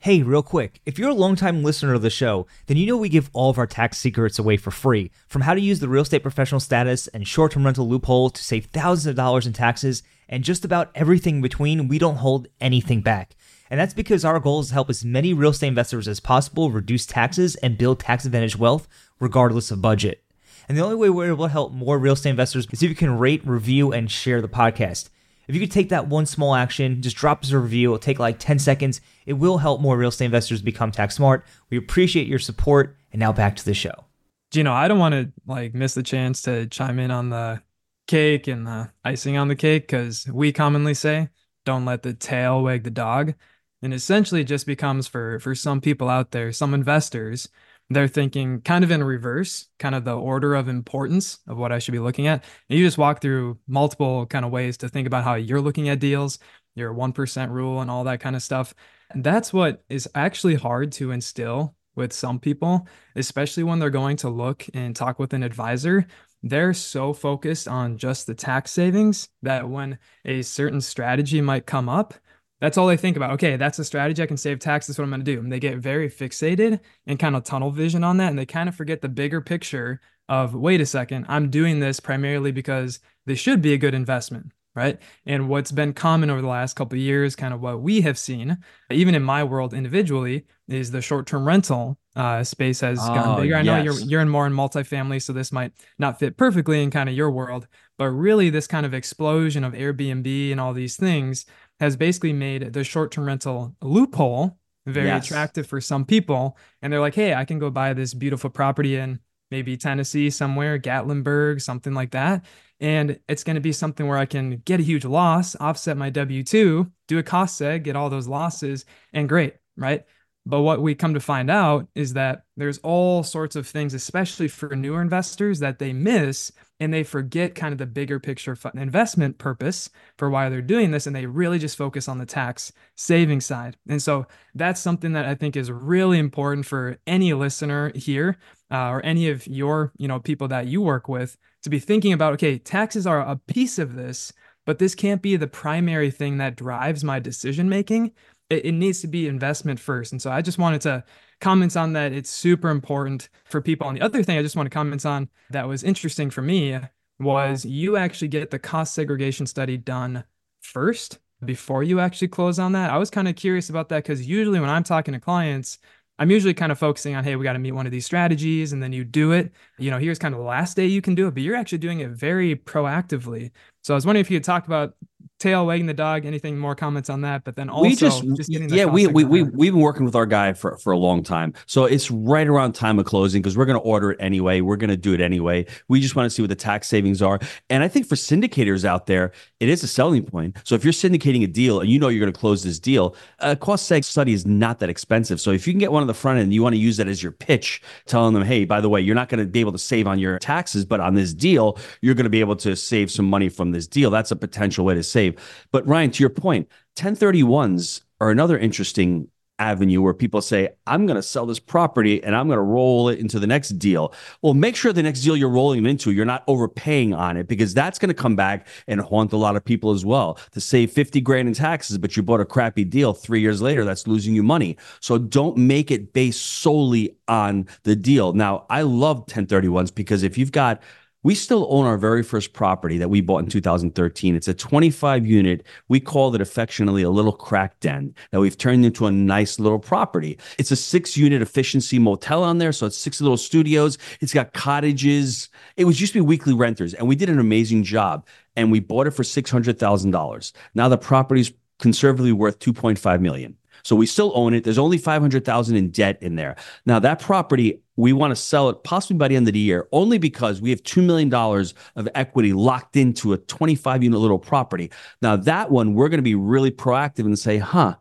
[0.04, 3.08] Hey, real quick, if you're a longtime listener of the show, then you know we
[3.08, 5.12] give all of our tax secrets away for free.
[5.30, 8.44] From how to use the real estate professional status and short term rental loophole to
[8.44, 12.50] save thousands of dollars in taxes, and just about everything in between, we don't hold
[12.60, 13.38] anything back.
[13.70, 16.70] And that's because our goal is to help as many real estate investors as possible
[16.70, 18.90] reduce taxes and build tax advantage wealth,
[19.22, 20.22] regardless of budget.
[20.68, 22.96] And the only way we're able to help more real estate investors is if you
[22.96, 25.08] can rate, review, and share the podcast.
[25.48, 27.90] If you could take that one small action, just drop us a review.
[27.90, 29.02] It'll take like 10 seconds.
[29.26, 31.46] It will help more real estate investors become tax smart.
[31.70, 32.98] We appreciate your support.
[33.12, 34.06] And now back to the show.
[34.52, 37.62] Gino, I don't want to like miss the chance to chime in on the
[38.08, 41.30] cake and the icing on the cake because we commonly say,
[41.66, 43.34] don't let the tail wag the dog.
[43.82, 47.50] And essentially just becomes for for some people out there, some investors,
[47.90, 51.80] they're thinking kind of in reverse, kind of the order of importance of what I
[51.80, 52.44] should be looking at.
[52.70, 55.90] And you just walk through multiple kind of ways to think about how you're looking
[55.90, 56.40] at deals,
[56.76, 58.74] your 1% rule, and all that kind of stuff.
[59.12, 64.18] And that's what is actually hard to instill with some people, especially when they're going
[64.18, 66.08] to look and talk with an advisor.
[66.42, 71.88] They're so focused on just the tax savings that when a certain strategy might come
[71.88, 72.16] up,
[72.64, 73.32] that's all they think about.
[73.32, 74.24] Okay, that's a strategy.
[74.24, 74.88] I can save tax.
[74.88, 75.40] That's what I'm going to do.
[75.42, 78.30] And they get very fixated and kind of tunnel vision on that.
[78.30, 80.00] And they kind of forget the bigger picture
[80.30, 84.54] of wait a second, I'm doing this primarily because this should be a good investment.
[84.76, 85.00] right?
[85.26, 88.18] And what's been common over the last couple of years, kind of what we have
[88.18, 88.58] seen,
[88.90, 93.56] even in my world individually, is the short-term rental uh, space has oh, gotten bigger.
[93.56, 96.90] I know you're you're in more in multifamily, so this might not fit perfectly in
[96.90, 100.96] kind of your world, but really this kind of explosion of Airbnb and all these
[100.96, 101.46] things
[101.84, 105.26] has basically made the short-term rental loophole very yes.
[105.26, 106.58] attractive for some people.
[106.82, 109.20] And they're like, hey, I can go buy this beautiful property in
[109.52, 112.46] maybe Tennessee somewhere, Gatlinburg, something like that.
[112.80, 116.10] And it's going to be something where I can get a huge loss, offset my
[116.10, 120.04] W 2, do a cost seg, get all those losses, and great, right?
[120.46, 124.48] But what we come to find out is that there's all sorts of things, especially
[124.48, 126.52] for newer investors, that they miss
[126.84, 131.08] and they forget kind of the bigger picture investment purpose for why they're doing this.
[131.08, 133.78] And they really just focus on the tax saving side.
[133.88, 138.38] And so that's something that I think is really important for any listener here
[138.70, 142.12] uh, or any of your, you know, people that you work with to be thinking
[142.12, 144.34] about, okay, taxes are a piece of this,
[144.66, 148.12] but this can't be the primary thing that drives my decision making
[148.50, 150.12] it, it needs to be investment first.
[150.12, 151.04] And so I just wanted to
[151.44, 152.14] comment on that.
[152.14, 153.88] It's super important for people.
[153.90, 156.80] And the other thing I just want to comment on that was interesting for me
[157.20, 160.24] was you actually get the cost segregation study done
[160.62, 162.90] first before you actually close on that.
[162.90, 165.80] I was kind of curious about that because usually when I'm talking to clients,
[166.20, 168.72] I'm usually kind of focusing on, hey, we got to meet one of these strategies,
[168.72, 169.52] and then you do it.
[169.80, 171.80] You know, here's kind of the last day you can do it, but you're actually
[171.80, 173.52] doing it very proactively.
[173.82, 174.96] So I was wondering if you could talk about
[175.44, 176.26] tail wagging the dog.
[176.26, 177.44] Anything more comments on that?
[177.44, 180.26] But then also we just, just yeah, we we we we've been working with our
[180.26, 183.66] guy for for a long time, so it's right around time of closing because we're
[183.66, 184.62] going to order it anyway.
[184.62, 185.66] We're going to do it anyway.
[185.88, 188.86] We just want to see what the tax savings are, and I think for syndicators
[188.86, 190.58] out there, it is a selling point.
[190.64, 193.16] So if you're syndicating a deal and you know you're going to close this deal,
[193.40, 195.42] a cost seg study is not that expensive.
[195.42, 197.08] So if you can get one on the front end, you want to use that
[197.08, 199.72] as your pitch, telling them, hey, by the way, you're not going to be able
[199.74, 202.76] to save on your taxes, but on this deal, you're going to be able to
[202.76, 204.10] save some money from this deal.
[204.10, 205.33] That's a potential way to save.
[205.72, 211.16] But Ryan, to your point, 1031s are another interesting avenue where people say, I'm going
[211.16, 214.14] to sell this property and I'm going to roll it into the next deal.
[214.42, 217.48] Well, make sure the next deal you're rolling it into, you're not overpaying on it
[217.48, 220.40] because that's going to come back and haunt a lot of people as well.
[220.52, 223.86] To save 50 grand in taxes, but you bought a crappy deal three years later,
[223.86, 224.78] that's losing you money.
[225.00, 228.34] So don't make it based solely on the deal.
[228.34, 230.82] Now, I love 1031s because if you've got
[231.24, 234.36] we still own our very first property that we bought in 2013.
[234.36, 235.66] It's a 25 unit.
[235.88, 239.80] We called it affectionately a little crack den that we've turned into a nice little
[239.80, 240.38] property.
[240.58, 242.74] It's a six unit efficiency motel on there.
[242.74, 243.98] So it's six little studios.
[244.20, 245.50] It's got cottages.
[245.78, 248.80] It was used to be weekly renters and we did an amazing job and we
[248.80, 250.52] bought it for $600,000.
[250.76, 253.58] Now the property's conservatively worth 2.5 million.
[253.84, 254.64] So we still own it.
[254.64, 256.56] There's only 500,000 in debt in there.
[256.86, 259.88] Now that property, we want to sell it possibly by the end of the year
[259.92, 264.92] only because we have $2 million of equity locked into a 25 unit little property.
[265.22, 267.96] Now that one, we're going to be really proactive and say, huh,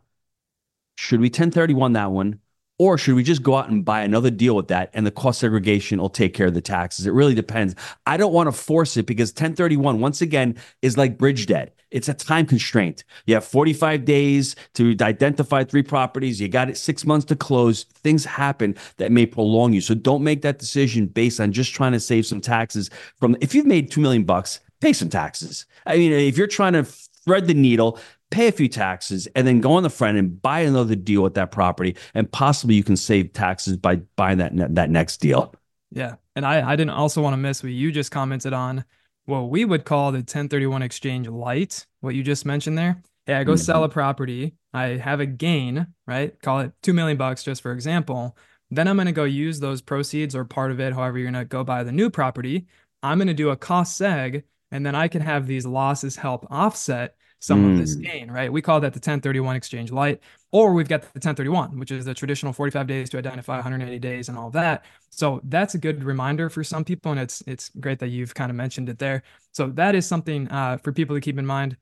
[0.95, 2.39] should we 1031 that one?
[2.83, 5.39] Or should we just go out and buy another deal with that and the cost
[5.39, 7.07] segregation will take care of the taxes?
[7.07, 7.75] It really depends.
[8.05, 11.77] I don't want to force it because 1031, once again, is like bridge debt.
[11.91, 13.05] It's a time constraint.
[13.25, 16.41] You have 45 days to identify three properties.
[16.41, 17.83] You got it six months to close.
[17.85, 19.79] Things happen that may prolong you.
[19.79, 23.55] So don't make that decision based on just trying to save some taxes from if
[23.55, 25.65] you've made two million bucks, pay some taxes.
[25.85, 27.97] I mean, if you're trying to thread the needle,
[28.33, 31.35] pay a few taxes, and then go on the front and buy another deal with
[31.35, 35.53] that property, and possibly you can save taxes by buying that that next deal.
[35.91, 38.83] Yeah, and I I didn't also want to miss what you just commented on.
[39.25, 43.01] What we would call the 1031 exchange light, what you just mentioned there.
[43.27, 43.59] Yeah, I go mm-hmm.
[43.59, 46.37] sell a property, I have a gain, right?
[46.41, 48.35] Call it two million bucks just for example.
[48.69, 51.41] Then I'm going to go use those proceeds or part of it, however you're going
[51.41, 52.65] to go buy the new property.
[53.03, 56.47] I'm going to do a cost seg, and then I can have these losses help
[56.49, 57.73] offset some mm.
[57.73, 58.03] of this mm.
[58.03, 58.51] gain, right?
[58.51, 60.21] We call that the 1031 exchange light,
[60.53, 64.29] or we've got the 1031, which is the traditional 45 days to identify 180 days
[64.29, 64.85] and all that.
[65.09, 68.49] So that's a good reminder for some people, and it's it's great that you've kind
[68.49, 69.23] of mentioned it there.
[69.51, 71.75] So that is something uh, for people to keep in mind.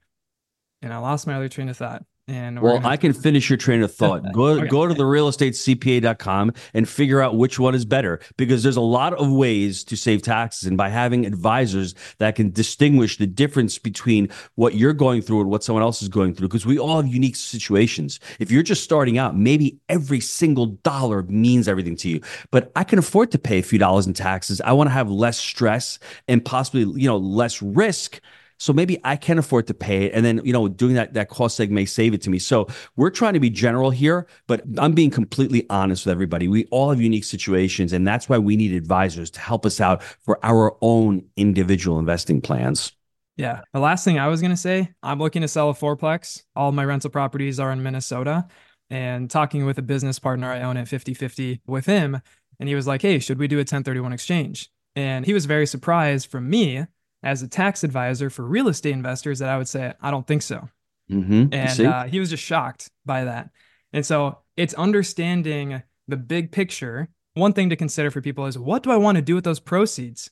[0.82, 2.04] And I lost my other train of thought.
[2.28, 4.22] And well, I can finish your train of thought.
[4.34, 4.68] Go okay.
[4.68, 9.14] go to the realestatecpa.com and figure out which one is better because there's a lot
[9.14, 14.30] of ways to save taxes, and by having advisors that can distinguish the difference between
[14.56, 17.08] what you're going through and what someone else is going through, because we all have
[17.08, 18.20] unique situations.
[18.40, 22.84] If you're just starting out, maybe every single dollar means everything to you, but I
[22.84, 24.62] can afford to pay a few dollars in taxes.
[24.62, 28.22] I want to have less stress and possibly you know less risk
[28.62, 30.14] so maybe I can afford to pay it.
[30.14, 32.38] And then, you know, doing that, that cost seg may save it to me.
[32.38, 36.48] So we're trying to be general here, but I'm being completely honest with everybody.
[36.48, 37.92] We all have unique situations.
[37.92, 42.40] And that's why we need advisors to help us out for our own individual investing
[42.40, 42.92] plans.
[43.36, 43.62] Yeah.
[43.74, 46.44] The last thing I was going to say, I'm looking to sell a fourplex.
[46.56, 48.46] All my rental properties are in Minnesota.
[48.92, 52.22] And talking with a business partner I own at 50 50 with him,
[52.60, 54.70] and he was like, Hey, should we do a 1031 exchange?
[54.96, 56.86] And he was very surprised from me
[57.24, 60.42] as a tax advisor for real estate investors that I would say, I don't think
[60.42, 60.70] so.
[61.10, 61.54] Mm-hmm.
[61.54, 63.50] And uh, he was just shocked by that.
[63.94, 67.10] And so it's understanding the big picture.
[67.34, 69.60] One thing to consider for people is what do I want to do with those
[69.60, 70.30] proceeds?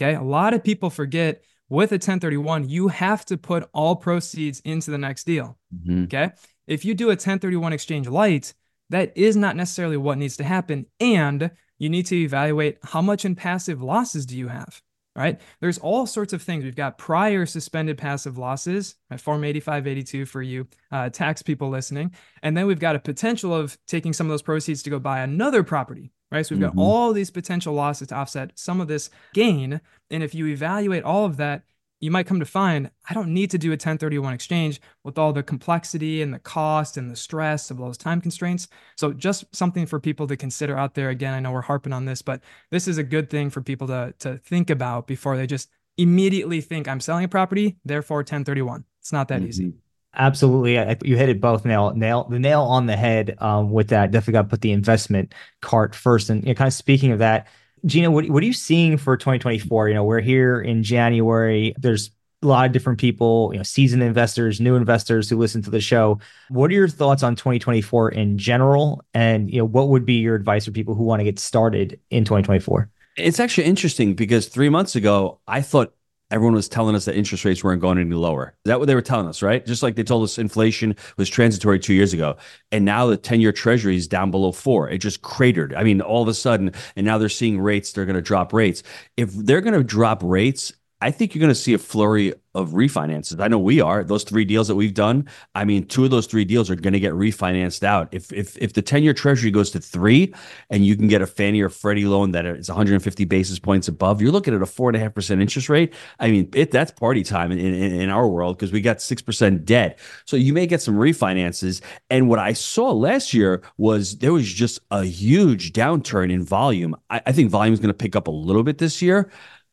[0.00, 0.14] Okay.
[0.14, 4.90] A lot of people forget with a 1031, you have to put all proceeds into
[4.90, 5.58] the next deal.
[5.74, 6.04] Mm-hmm.
[6.04, 6.30] Okay.
[6.66, 8.52] If you do a 1031 exchange light,
[8.90, 10.86] that is not necessarily what needs to happen.
[11.00, 14.82] And you need to evaluate how much in passive losses do you have?
[15.14, 15.38] Right.
[15.60, 16.64] There's all sorts of things.
[16.64, 22.14] We've got prior suspended passive losses at Form 8582 for you uh, tax people listening.
[22.42, 25.20] And then we've got a potential of taking some of those proceeds to go buy
[25.20, 26.46] another property right?
[26.46, 26.78] So we've got Mm-hmm.
[26.78, 29.82] all these potential losses to offset some of this gain.
[30.10, 31.62] And if you evaluate all of that,
[32.02, 35.32] you might come to find I don't need to do a 1031 exchange with all
[35.32, 38.68] the complexity and the cost and the stress of those time constraints.
[38.96, 41.10] So just something for people to consider out there.
[41.10, 43.86] Again, I know we're harping on this, but this is a good thing for people
[43.86, 48.84] to to think about before they just immediately think I'm selling a property, therefore 1031.
[49.00, 49.66] It's not that easy.
[49.68, 49.74] Mhm.
[50.14, 53.88] Absolutely, I, you hit it both nail nail the nail on the head um, with
[53.88, 54.10] that.
[54.10, 56.28] Definitely got to put the investment cart first.
[56.28, 57.46] And you know, kind of speaking of that,
[57.84, 59.88] Gino, what what are you seeing for 2024?
[59.88, 61.74] You know, we're here in January.
[61.78, 62.10] There's
[62.42, 65.80] a lot of different people, you know, seasoned investors, new investors who listen to the
[65.80, 66.18] show.
[66.48, 69.04] What are your thoughts on 2024 in general?
[69.14, 71.98] And you know, what would be your advice for people who want to get started
[72.10, 72.88] in 2024?
[73.16, 75.94] It's actually interesting because three months ago, I thought
[76.32, 78.54] everyone was telling us that interest rates weren't going any lower.
[78.64, 79.64] Is that what they were telling us, right?
[79.64, 82.36] Just like they told us inflation was transitory two years ago.
[82.72, 84.88] And now the 10 year treasury is down below four.
[84.88, 85.74] It just cratered.
[85.74, 88.52] I mean, all of a sudden, and now they're seeing rates, they're going to drop
[88.52, 88.82] rates.
[89.16, 92.70] If they're going to drop rates, I think you're going to see a flurry of
[92.70, 93.40] refinances.
[93.40, 94.04] I know we are.
[94.04, 96.92] Those three deals that we've done, I mean, two of those three deals are going
[96.92, 98.08] to get refinanced out.
[98.12, 100.32] If if if the 10-year treasury goes to 3
[100.70, 104.20] and you can get a Fannie or Freddie loan that is 150 basis points above,
[104.20, 105.94] you're looking at a 4.5% interest rate.
[106.20, 109.64] I mean, it that's party time in in, in our world because we got 6%
[109.64, 109.98] debt.
[110.26, 114.50] So you may get some refinances and what I saw last year was there was
[114.52, 116.94] just a huge downturn in volume.
[117.10, 119.30] I, I think volume is going to pick up a little bit this year.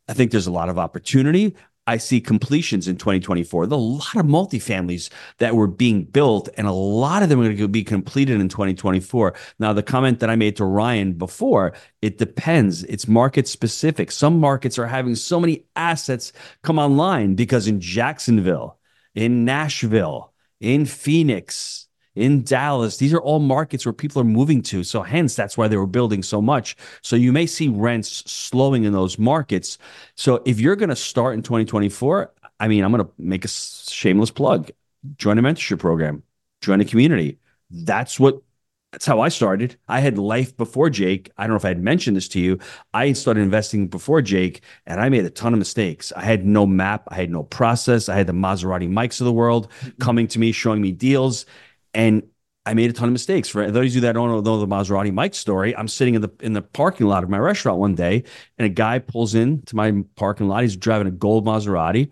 [0.09, 1.55] I think there's a lot of opportunity.
[1.89, 3.65] I see completions in 2024.
[3.65, 7.45] There's a lot of multifamilies that were being built, and a lot of them are
[7.45, 9.33] going to be completed in 2024.
[9.57, 12.83] Now, the comment that I made to Ryan before, it depends.
[12.83, 14.11] It's market specific.
[14.11, 18.77] Some markets are having so many assets come online because in Jacksonville,
[19.15, 22.97] in Nashville, in Phoenix, in Dallas.
[22.97, 24.83] These are all markets where people are moving to.
[24.83, 26.75] So, hence, that's why they were building so much.
[27.01, 29.77] So, you may see rents slowing in those markets.
[30.15, 33.47] So, if you're going to start in 2024, I mean, I'm going to make a
[33.47, 34.71] shameless plug
[35.17, 36.23] join a mentorship program,
[36.61, 37.39] join a community.
[37.69, 38.41] That's what.
[38.91, 39.77] That's how I started.
[39.87, 41.29] I had life before Jake.
[41.37, 42.57] I don't know if I had mentioned this to you.
[42.91, 46.11] I started investing before Jake and I made a ton of mistakes.
[46.15, 47.03] I had no map.
[47.09, 48.09] I had no process.
[48.09, 49.89] I had the Maserati Mikes of the world mm-hmm.
[49.99, 51.45] coming to me, showing me deals
[51.93, 52.23] and
[52.65, 53.49] I made a ton of mistakes.
[53.49, 56.31] For those of you that don't know the Maserati Mike story, I'm sitting in the
[56.41, 58.23] in the parking lot of my restaurant one day,
[58.57, 60.63] and a guy pulls in to my parking lot.
[60.63, 62.11] He's driving a gold Maserati,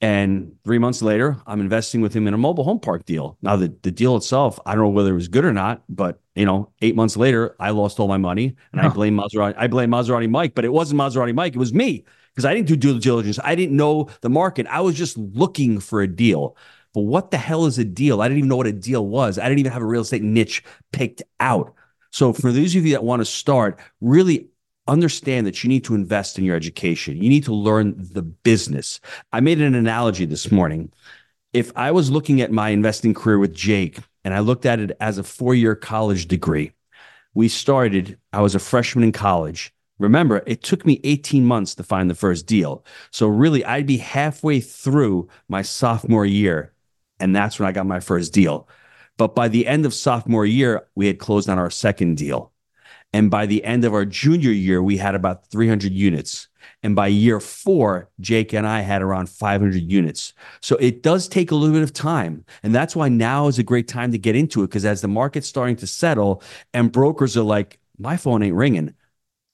[0.00, 3.38] and three months later, I'm investing with him in a mobile home park deal.
[3.40, 6.20] Now, the, the deal itself, I don't know whether it was good or not, but
[6.34, 9.54] you know, eight months later, I lost all my money, and I blame Maserati.
[9.56, 11.54] I blame Maserati Mike, but it wasn't Maserati Mike.
[11.54, 13.38] It was me because I didn't do due diligence.
[13.42, 14.66] I didn't know the market.
[14.66, 16.56] I was just looking for a deal.
[16.96, 18.22] But what the hell is a deal?
[18.22, 19.38] I didn't even know what a deal was.
[19.38, 21.74] I didn't even have a real estate niche picked out.
[22.10, 24.48] So for those of you that want to start, really
[24.88, 27.22] understand that you need to invest in your education.
[27.22, 28.98] You need to learn the business.
[29.30, 30.90] I made an analogy this morning.
[31.52, 34.96] If I was looking at my investing career with Jake and I looked at it
[34.98, 36.72] as a four year college degree,
[37.34, 39.70] we started, I was a freshman in college.
[39.98, 42.86] Remember, it took me 18 months to find the first deal.
[43.10, 46.72] So, really, I'd be halfway through my sophomore year.
[47.20, 48.68] And that's when I got my first deal.
[49.16, 52.52] But by the end of sophomore year, we had closed on our second deal.
[53.12, 56.48] And by the end of our junior year, we had about 300 units.
[56.82, 60.34] And by year four, Jake and I had around 500 units.
[60.60, 62.44] So it does take a little bit of time.
[62.62, 64.66] And that's why now is a great time to get into it.
[64.66, 66.42] Because as the market's starting to settle
[66.74, 68.94] and brokers are like, my phone ain't ringing.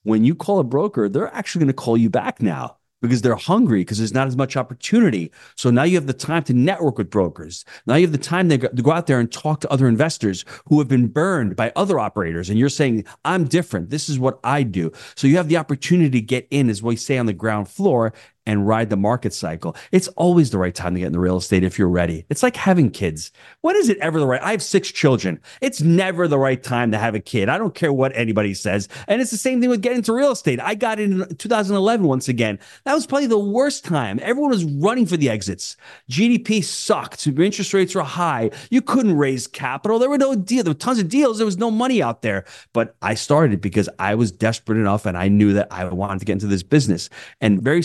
[0.02, 3.36] When you call a broker, they're actually going to call you back now because they're
[3.36, 5.30] hungry because there's not as much opportunity.
[5.56, 7.64] So now you have the time to network with brokers.
[7.86, 10.78] Now you have the time to go, out there and talk to other investors who
[10.78, 12.50] have been burned by other operators.
[12.50, 13.90] And you're saying, I'm different.
[13.90, 14.92] This is what I do.
[15.14, 18.12] So you have the opportunity to get in, as we say on the ground floor,
[18.46, 19.76] and ride the market cycle.
[19.92, 22.24] It's always the right time to get into real estate if you're ready.
[22.28, 23.30] It's like having kids.
[23.60, 24.42] When is it ever the right?
[24.42, 25.40] I have six children.
[25.60, 27.48] It's never the right time to have a kid.
[27.48, 28.88] I don't care what anybody says.
[29.06, 30.60] And it's the same thing with getting into real estate.
[30.60, 32.58] I got in 2011 once again.
[32.84, 34.18] That was probably the worst time.
[34.22, 35.76] Everyone was running for the exits.
[36.10, 37.26] GDP sucked.
[37.26, 38.50] Interest rates were high.
[38.70, 39.98] You couldn't raise capital.
[39.98, 40.64] There were no deals.
[40.64, 41.38] There were tons of deals.
[41.38, 42.44] There was no money out there.
[42.72, 46.24] But I started because I was desperate enough and I knew that I wanted to
[46.24, 47.08] get into this business.
[47.40, 47.82] And very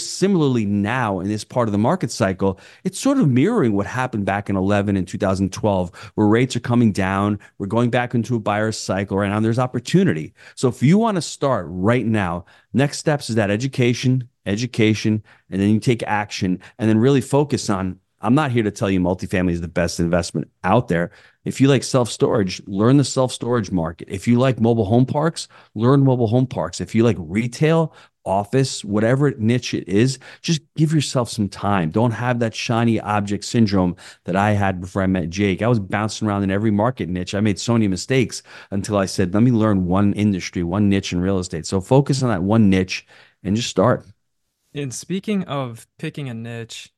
[0.48, 4.26] similarly now in this part of the market cycle, it's sort of mirroring what happened
[4.26, 7.38] back in 11 and 2012, where rates are coming down.
[7.58, 9.42] We're going back into a buyer's cycle right now.
[9.42, 10.34] there's opportunity.
[10.56, 15.60] So if you want to start right now, next steps is that education, education, and
[15.62, 19.00] then you take action and then really focus on I'm not here to tell you
[19.00, 21.12] multifamily is the best investment out there.
[21.46, 24.08] If you like self storage, learn the self storage market.
[24.10, 26.82] If you like mobile home parks, learn mobile home parks.
[26.82, 27.94] If you like retail,
[28.28, 31.90] office, whatever niche it is, just give yourself some time.
[31.90, 35.62] Don't have that shiny object syndrome that I had before I met Jake.
[35.62, 37.34] I was bouncing around in every market niche.
[37.34, 41.14] I made so many mistakes until I said, let me learn one industry, one niche
[41.14, 41.66] in real estate.
[41.66, 43.08] So focus on that one niche
[43.44, 44.06] and just start.
[44.74, 46.94] And speaking of picking a niche,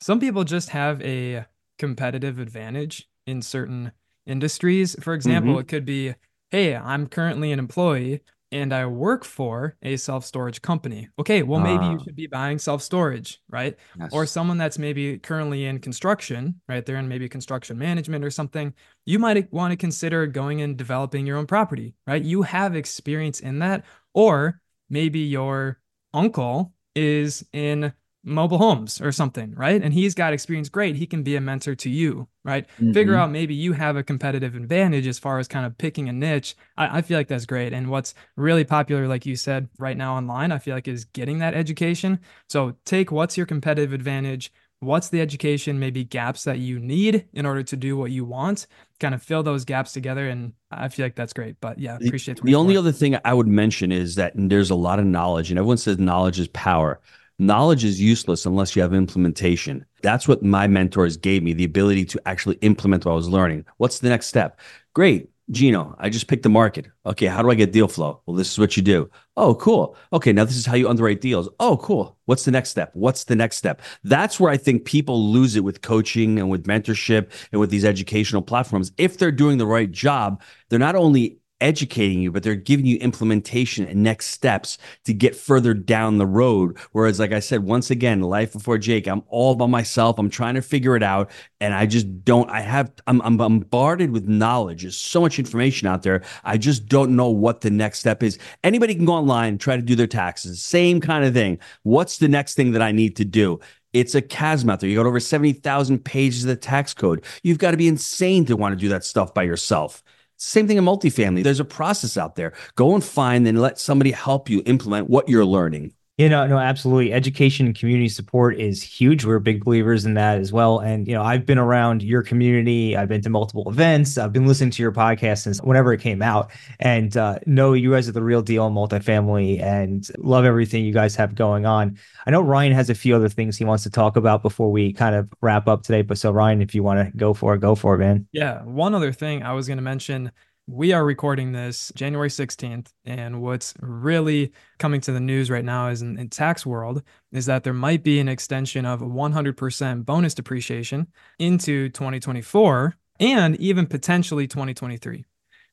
[0.00, 1.46] some people just have a
[1.78, 3.92] competitive advantage in certain
[4.26, 4.96] industries.
[5.00, 5.60] For example, mm-hmm.
[5.60, 6.14] it could be,
[6.50, 8.20] hey, I'm currently an employee
[8.54, 11.08] and I work for a self storage company.
[11.18, 12.04] Okay, well, maybe you ah.
[12.04, 13.76] should be buying self storage, right?
[13.98, 14.10] Yes.
[14.12, 16.86] Or someone that's maybe currently in construction, right?
[16.86, 18.72] They're in maybe construction management or something.
[19.06, 22.22] You might want to consider going and developing your own property, right?
[22.22, 23.84] You have experience in that.
[24.14, 25.80] Or maybe your
[26.12, 27.92] uncle is in
[28.24, 29.82] mobile homes or something, right?
[29.82, 30.68] And he's got experience.
[30.68, 30.96] Great.
[30.96, 32.66] He can be a mentor to you, right?
[32.76, 32.92] Mm-hmm.
[32.92, 36.12] Figure out maybe you have a competitive advantage as far as kind of picking a
[36.12, 36.56] niche.
[36.76, 37.72] I, I, feel like that's great.
[37.72, 41.38] And what's really popular, like you said, right now online, I feel like is getting
[41.38, 42.18] that education.
[42.48, 44.52] So take what's your competitive advantage.
[44.80, 48.66] What's the education, maybe gaps that you need in order to do what you want?
[49.00, 50.28] Kind of fill those gaps together.
[50.28, 51.56] And I feel like that's great.
[51.60, 54.74] But yeah, appreciate the, the only other thing I would mention is that there's a
[54.74, 57.00] lot of knowledge, and everyone says knowledge is power
[57.38, 59.84] knowledge is useless unless you have implementation.
[60.02, 63.64] That's what my mentors gave me the ability to actually implement what I was learning.
[63.78, 64.60] What's the next step?
[64.94, 65.30] Great.
[65.50, 66.86] Gino, I just picked the market.
[67.04, 68.22] Okay, how do I get deal flow?
[68.24, 69.10] Well, this is what you do.
[69.36, 69.94] Oh, cool.
[70.10, 71.50] Okay, now this is how you underwrite deals.
[71.60, 72.16] Oh, cool.
[72.24, 72.90] What's the next step?
[72.94, 73.82] What's the next step?
[74.04, 77.84] That's where I think people lose it with coaching and with mentorship and with these
[77.84, 78.92] educational platforms.
[78.96, 82.96] If they're doing the right job, they're not only educating you, but they're giving you
[82.98, 86.76] implementation and next steps to get further down the road.
[86.92, 90.18] Whereas, like I said, once again, life before Jake, I'm all by myself.
[90.18, 91.30] I'm trying to figure it out.
[91.60, 94.82] And I just don't, I have, I'm, I'm bombarded with knowledge.
[94.82, 96.22] There's so much information out there.
[96.44, 98.38] I just don't know what the next step is.
[98.62, 100.62] Anybody can go online and try to do their taxes.
[100.62, 101.58] Same kind of thing.
[101.82, 103.60] What's the next thing that I need to do?
[103.94, 104.90] It's a chasm out there.
[104.90, 107.24] You got over 70,000 pages of the tax code.
[107.44, 110.02] You've got to be insane to want to do that stuff by yourself.
[110.36, 111.42] Same thing in multifamily.
[111.42, 112.52] There's a process out there.
[112.74, 115.92] Go and find and let somebody help you implement what you're learning.
[116.16, 117.12] You know, no, absolutely.
[117.12, 119.24] Education and community support is huge.
[119.24, 120.78] We're big believers in that as well.
[120.78, 122.96] And, you know, I've been around your community.
[122.96, 124.16] I've been to multiple events.
[124.16, 127.90] I've been listening to your podcast since whenever it came out and uh, know you
[127.90, 131.98] guys are the real deal in multifamily and love everything you guys have going on.
[132.28, 134.92] I know Ryan has a few other things he wants to talk about before we
[134.92, 136.02] kind of wrap up today.
[136.02, 138.28] But so, Ryan, if you want to go for it, go for it, man.
[138.30, 138.62] Yeah.
[138.62, 140.30] One other thing I was going to mention
[140.66, 145.88] we are recording this January 16th, and what's really coming to the news right now
[145.88, 147.02] is in, in, tax world
[147.32, 151.06] is that there might be an extension of 100% bonus depreciation
[151.38, 155.24] into 2024 and even potentially 2023.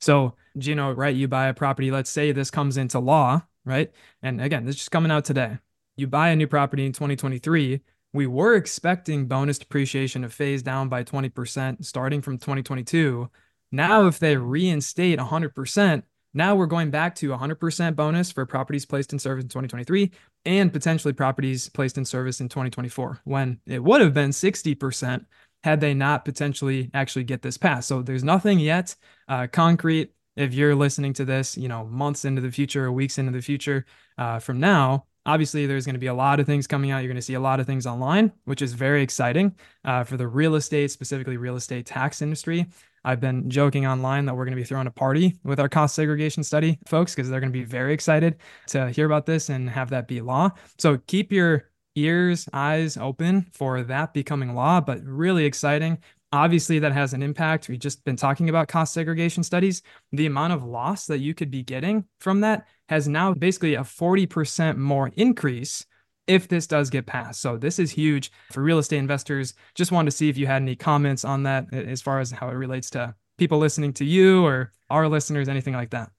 [0.01, 3.91] So, Gino, right, you buy a property, let's say this comes into law, right?
[4.21, 5.57] And again, this is just coming out today.
[5.95, 7.79] You buy a new property in 2023.
[8.13, 13.29] We were expecting bonus depreciation to phase down by 20% starting from 2022
[13.71, 16.03] now, if they reinstate 100%,
[16.33, 20.11] now we're going back to 100% bonus for properties placed in service in 2023
[20.45, 25.25] and potentially properties placed in service in 2024 when it would have been 60%
[25.63, 27.87] had they not potentially actually get this passed.
[27.87, 28.95] So there's nothing yet
[29.27, 30.13] uh, concrete.
[30.37, 33.41] If you're listening to this, you know, months into the future or weeks into the
[33.41, 33.85] future
[34.17, 36.99] uh, from now, obviously there's going to be a lot of things coming out.
[36.99, 40.17] You're going to see a lot of things online, which is very exciting uh, for
[40.17, 42.67] the real estate, specifically real estate tax industry.
[43.03, 45.95] I've been joking online that we're going to be throwing a party with our cost
[45.95, 48.37] segregation study folks because they're going to be very excited
[48.67, 50.49] to hear about this and have that be law.
[50.77, 55.97] So keep your ears, eyes open for that becoming law, but really exciting.
[56.33, 57.67] Obviously, that has an impact.
[57.67, 59.81] We've just been talking about cost segregation studies.
[60.13, 63.81] The amount of loss that you could be getting from that has now basically a
[63.81, 65.85] 40% more increase
[66.31, 67.41] if this does get passed.
[67.41, 69.53] So this is huge for real estate investors.
[69.75, 72.47] Just wanted to see if you had any comments on that as far as how
[72.47, 76.09] it relates to people listening to you or our listeners, anything like that.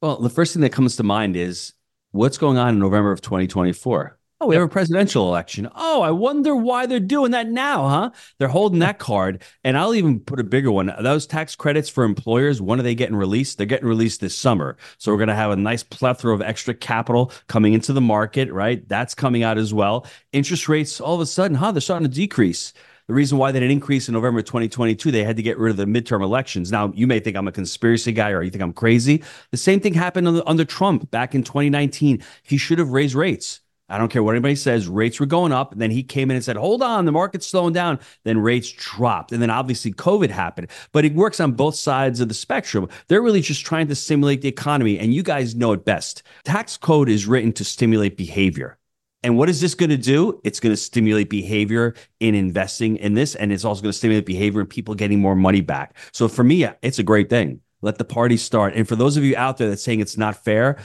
[0.00, 1.74] Well, the first thing that comes to mind is
[2.10, 4.18] what's going on in November of 2024?
[4.42, 5.68] Oh, we have a presidential election.
[5.76, 8.10] Oh, I wonder why they're doing that now, huh?
[8.38, 9.40] They're holding that card.
[9.62, 10.92] And I'll even put a bigger one.
[11.00, 13.56] Those tax credits for employers, when are they getting released?
[13.56, 14.76] They're getting released this summer.
[14.98, 18.52] So we're going to have a nice plethora of extra capital coming into the market,
[18.52, 18.86] right?
[18.88, 20.08] That's coming out as well.
[20.32, 21.70] Interest rates, all of a sudden, huh?
[21.70, 22.72] They're starting to decrease.
[23.06, 25.76] The reason why they didn't increase in November 2022, they had to get rid of
[25.76, 26.72] the midterm elections.
[26.72, 29.22] Now, you may think I'm a conspiracy guy or you think I'm crazy.
[29.52, 32.24] The same thing happened under, under Trump back in 2019.
[32.42, 33.60] He should have raised rates.
[33.88, 34.88] I don't care what anybody says.
[34.88, 35.72] Rates were going up.
[35.72, 37.98] And then he came in and said, hold on, the market's slowing down.
[38.24, 39.32] Then rates dropped.
[39.32, 40.68] And then obviously COVID happened.
[40.92, 42.88] But it works on both sides of the spectrum.
[43.08, 44.98] They're really just trying to stimulate the economy.
[44.98, 46.22] And you guys know it best.
[46.44, 48.78] Tax code is written to stimulate behavior.
[49.24, 50.40] And what is this going to do?
[50.42, 53.34] It's going to stimulate behavior in investing in this.
[53.34, 55.96] And it's also going to stimulate behavior in people getting more money back.
[56.12, 57.60] So for me, it's a great thing.
[57.82, 58.74] Let the party start.
[58.74, 60.78] And for those of you out there that's saying it's not fair,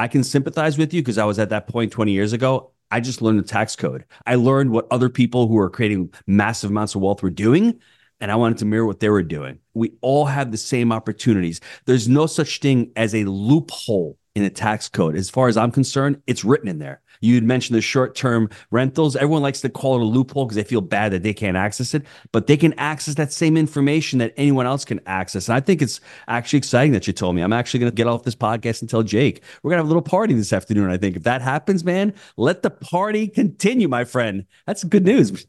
[0.00, 2.72] I can sympathize with you because I was at that point 20 years ago.
[2.90, 4.06] I just learned the tax code.
[4.26, 7.78] I learned what other people who were creating massive amounts of wealth were doing,
[8.18, 9.58] and I wanted to mirror what they were doing.
[9.74, 11.60] We all have the same opportunities.
[11.84, 15.16] There's no such thing as a loophole in the tax code.
[15.16, 17.02] As far as I'm concerned, it's written in there.
[17.20, 19.16] You had mentioned the short term rentals.
[19.16, 21.94] Everyone likes to call it a loophole because they feel bad that they can't access
[21.94, 25.48] it, but they can access that same information that anyone else can access.
[25.48, 27.42] And I think it's actually exciting that you told me.
[27.42, 29.86] I'm actually going to get off this podcast and tell Jake we're going to have
[29.86, 30.90] a little party this afternoon.
[30.90, 34.46] I think if that happens, man, let the party continue, my friend.
[34.66, 35.46] That's good news.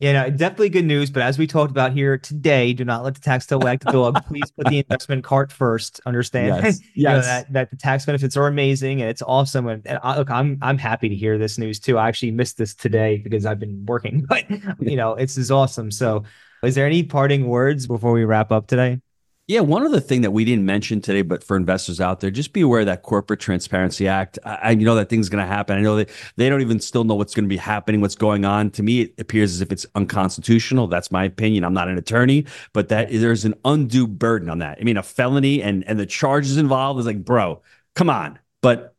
[0.00, 1.10] Yeah, no, definitely good news.
[1.10, 3.90] But as we talked about here today, do not let the tax tail wag the
[3.90, 4.24] dog.
[4.28, 6.00] Please put the investment cart first.
[6.06, 6.62] Understand?
[6.62, 6.80] Yes.
[6.94, 7.26] you know, yes.
[7.26, 9.66] that, that the tax benefits are amazing and it's awesome.
[9.66, 11.98] And, and I, look, I'm I'm happy to hear this news too.
[11.98, 14.48] I actually missed this today because I've been working, but
[14.80, 15.90] you know, it's is awesome.
[15.90, 16.22] So,
[16.62, 19.00] is there any parting words before we wrap up today?
[19.48, 22.52] Yeah, one other thing that we didn't mention today, but for investors out there, just
[22.52, 24.38] be aware that Corporate Transparency Act.
[24.44, 25.78] I, I know that thing's going to happen.
[25.78, 28.44] I know that they don't even still know what's going to be happening, what's going
[28.44, 28.70] on.
[28.72, 30.86] To me, it appears as if it's unconstitutional.
[30.86, 31.64] That's my opinion.
[31.64, 32.44] I'm not an attorney,
[32.74, 34.76] but that there's an undue burden on that.
[34.82, 37.62] I mean, a felony and and the charges involved is like, bro,
[37.94, 38.38] come on.
[38.60, 38.94] But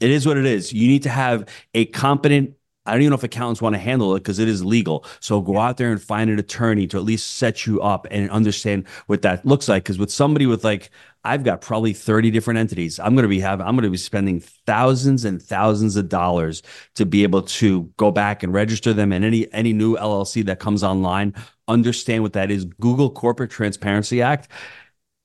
[0.00, 0.72] it is what it is.
[0.72, 2.54] You need to have a competent
[2.86, 5.04] I don't even know if accountants want to handle it because it is legal.
[5.20, 8.30] So go out there and find an attorney to at least set you up and
[8.30, 9.84] understand what that looks like.
[9.84, 10.90] Because with somebody with like,
[11.22, 12.98] I've got probably 30 different entities.
[12.98, 16.62] I'm going to be having, I'm going to be spending thousands and thousands of dollars
[16.94, 20.58] to be able to go back and register them and any, any new LLC that
[20.58, 21.34] comes online,
[21.68, 22.64] understand what that is.
[22.64, 24.48] Google Corporate Transparency Act.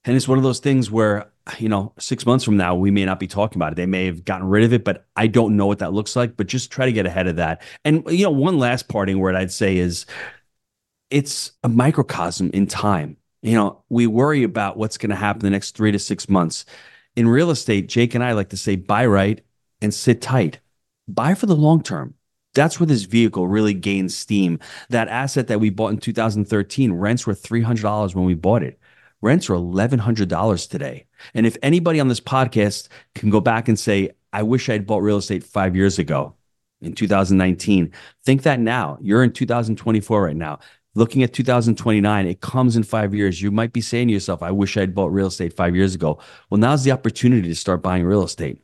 [0.04, 3.06] And it's one of those things where you know, six months from now, we may
[3.06, 3.76] not be talking about it.
[3.76, 6.36] They may have gotten rid of it, but I don't know what that looks like.
[6.36, 7.62] But just try to get ahead of that.
[7.84, 10.06] And, you know, one last parting word I'd say is
[11.10, 13.18] it's a microcosm in time.
[13.42, 16.66] You know, we worry about what's going to happen the next three to six months.
[17.16, 19.42] In real estate, Jake and I like to say buy right
[19.82, 20.60] and sit tight.
[21.08, 22.16] Buy for the long term.
[22.56, 24.60] That's where this vehicle really gains steam.
[24.90, 28.80] That asset that we bought in 2013, rents were $300 when we bought it.
[29.26, 31.08] Rents are $1,100 today.
[31.34, 35.02] And if anybody on this podcast can go back and say, I wish I'd bought
[35.02, 36.36] real estate five years ago
[36.80, 37.92] in 2019,
[38.24, 39.00] think that now.
[39.02, 40.60] You're in 2024 right now.
[40.94, 43.42] Looking at 2029, it comes in five years.
[43.42, 46.20] You might be saying to yourself, I wish I'd bought real estate five years ago.
[46.52, 48.62] Well, now's the opportunity to start buying real estate.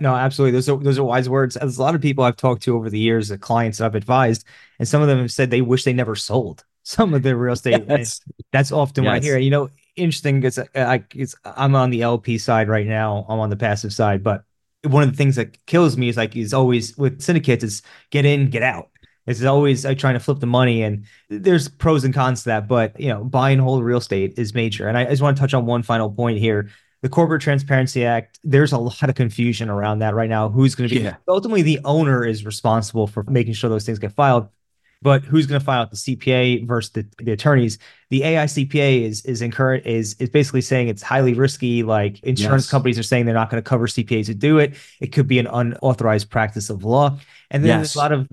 [0.00, 0.52] No, absolutely.
[0.52, 1.54] Those are those are wise words.
[1.54, 3.94] There's a lot of people I've talked to over the years, the clients that I've
[3.94, 4.44] advised,
[4.80, 7.52] and some of them have said they wish they never sold some of their real
[7.52, 7.84] estate.
[7.88, 8.20] Yes.
[8.52, 9.10] That's often yes.
[9.10, 9.38] what I hear.
[9.38, 11.04] You know, interesting because I,
[11.44, 13.26] I'm on the LP side right now.
[13.28, 14.44] I'm on the passive side, but
[14.84, 18.24] one of the things that kills me is like is always with syndicates is get
[18.24, 18.88] in, get out.
[19.26, 22.68] It's always like trying to flip the money, and there's pros and cons to that.
[22.68, 24.88] But you know, buy and hold real estate is major.
[24.88, 26.70] And I just want to touch on one final point here.
[27.02, 30.48] The Corporate Transparency Act, there's a lot of confusion around that right now.
[30.48, 31.16] Who's going to be yeah.
[31.28, 34.48] ultimately the owner is responsible for making sure those things get filed
[35.02, 37.78] but who's going to file out the CPA versus the, the attorneys?
[38.10, 41.82] The AICPA is is encourage is is basically saying it's highly risky.
[41.82, 42.70] Like insurance yes.
[42.70, 44.74] companies are saying they're not going to cover CPAs to do it.
[45.00, 47.18] It could be an unauthorized practice of law.
[47.50, 47.78] And then yes.
[47.78, 48.28] there's a lot of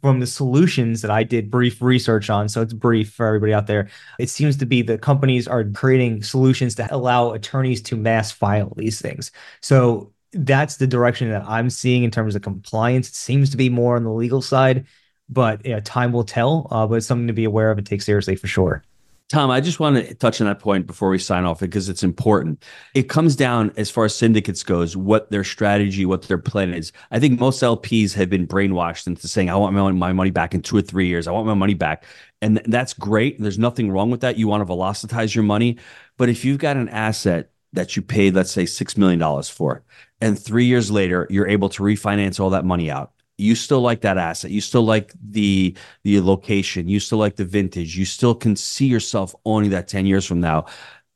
[0.00, 2.48] from the solutions that I did brief research on.
[2.48, 3.88] So it's brief for everybody out there.
[4.18, 8.72] It seems to be the companies are creating solutions to allow attorneys to mass file
[8.76, 9.30] these things.
[9.60, 13.08] So that's the direction that I'm seeing in terms of compliance.
[13.08, 14.86] It seems to be more on the legal side
[15.28, 16.68] but yeah, time will tell.
[16.70, 18.82] Uh, but it's something to be aware of and take seriously for sure.
[19.28, 22.04] Tom, I just want to touch on that point before we sign off because it's
[22.04, 22.62] important.
[22.94, 26.92] It comes down as far as syndicates goes, what their strategy, what their plan is.
[27.10, 30.62] I think most LPs have been brainwashed into saying, "I want my money back in
[30.62, 31.26] two or three years.
[31.26, 32.04] I want my money back,"
[32.40, 33.40] and that's great.
[33.40, 34.38] There's nothing wrong with that.
[34.38, 35.78] You want to velocitize your money,
[36.18, 39.82] but if you've got an asset that you paid, let's say, six million dollars for,
[40.20, 44.00] and three years later you're able to refinance all that money out you still like
[44.00, 44.50] that asset.
[44.50, 46.88] You still like the the location.
[46.88, 47.96] You still like the vintage.
[47.96, 50.66] You still can see yourself owning that 10 years from now.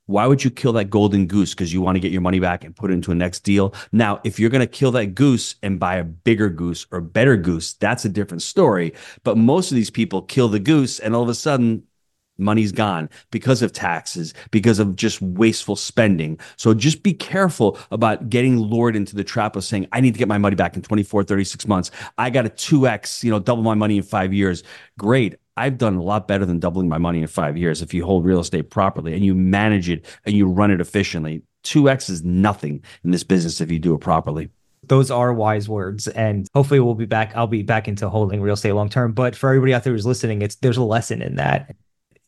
[0.07, 1.55] Why would you kill that golden goose?
[1.55, 3.73] Because you want to get your money back and put it into a next deal.
[3.93, 7.37] Now if you're going to kill that goose and buy a bigger goose or better
[7.37, 8.93] goose that's a different story.
[9.25, 11.85] But most of these people kill the goose and all of a sudden
[12.41, 16.39] money's gone because of taxes, because of just wasteful spending.
[16.57, 20.19] So just be careful about getting lured into the trap of saying, I need to
[20.19, 21.91] get my money back in 24, 36 months.
[22.19, 24.63] I got a 2x, you know, double my money in five years.
[24.99, 25.37] Great.
[25.57, 28.25] I've done a lot better than doubling my money in five years if you hold
[28.25, 31.43] real estate properly and you manage it and you run it efficiently.
[31.65, 34.49] 2x is nothing in this business if you do it properly
[34.91, 38.55] those are wise words and hopefully we'll be back i'll be back into holding real
[38.55, 41.37] estate long term but for everybody out there who's listening it's there's a lesson in
[41.37, 41.75] that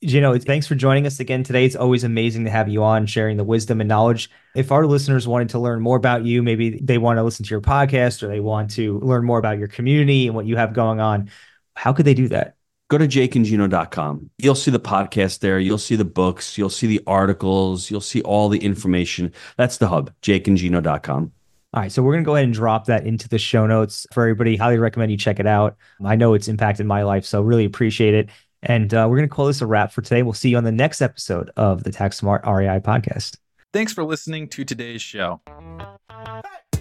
[0.05, 1.65] Gino, thanks for joining us again today.
[1.65, 4.31] It's always amazing to have you on sharing the wisdom and knowledge.
[4.57, 7.51] If our listeners wanted to learn more about you, maybe they want to listen to
[7.51, 10.73] your podcast or they want to learn more about your community and what you have
[10.73, 11.31] going on,
[11.77, 12.57] how could they do that?
[12.89, 14.31] Go to jakeandgino.com.
[14.39, 15.61] You'll see the podcast there.
[15.61, 16.59] You'll see the books.
[16.59, 17.91] You'll see the articles.
[17.91, 19.33] You'll see all the information.
[19.57, 21.33] That's the hub, jakeandgino.com.
[21.75, 24.07] All right, so we're going to go ahead and drop that into the show notes
[24.13, 24.57] for everybody.
[24.57, 25.79] Highly recommend you check it out.
[26.05, 28.29] I know it's impacted my life, so really appreciate it.
[28.63, 30.23] And uh, we're going to call this a wrap for today.
[30.23, 33.37] We'll see you on the next episode of the Tax Smart REI podcast.
[33.73, 35.41] Thanks for listening to today's show.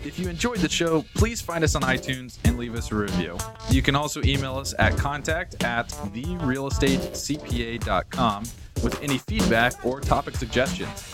[0.03, 3.37] If you enjoyed the show, please find us on iTunes and leave us a review.
[3.69, 8.43] You can also email us at contact at therealestatecpa.com
[8.83, 11.13] with any feedback or topic suggestions.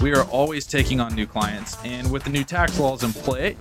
[0.00, 3.58] We are always taking on new clients, and with the new tax laws in play,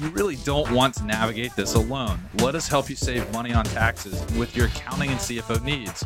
[0.00, 2.20] you really don't want to navigate this alone.
[2.36, 6.04] Let us help you save money on taxes with your accounting and CFO needs.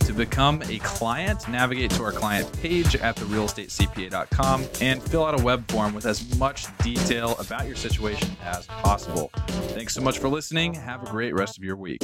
[0.00, 5.42] To become a client, navigate to our client page at therealestatecpa.com and fill out a
[5.42, 9.30] web form with as much detail about your situation as possible.
[9.74, 10.74] Thanks so much for listening.
[10.74, 12.02] Have a great rest of your week.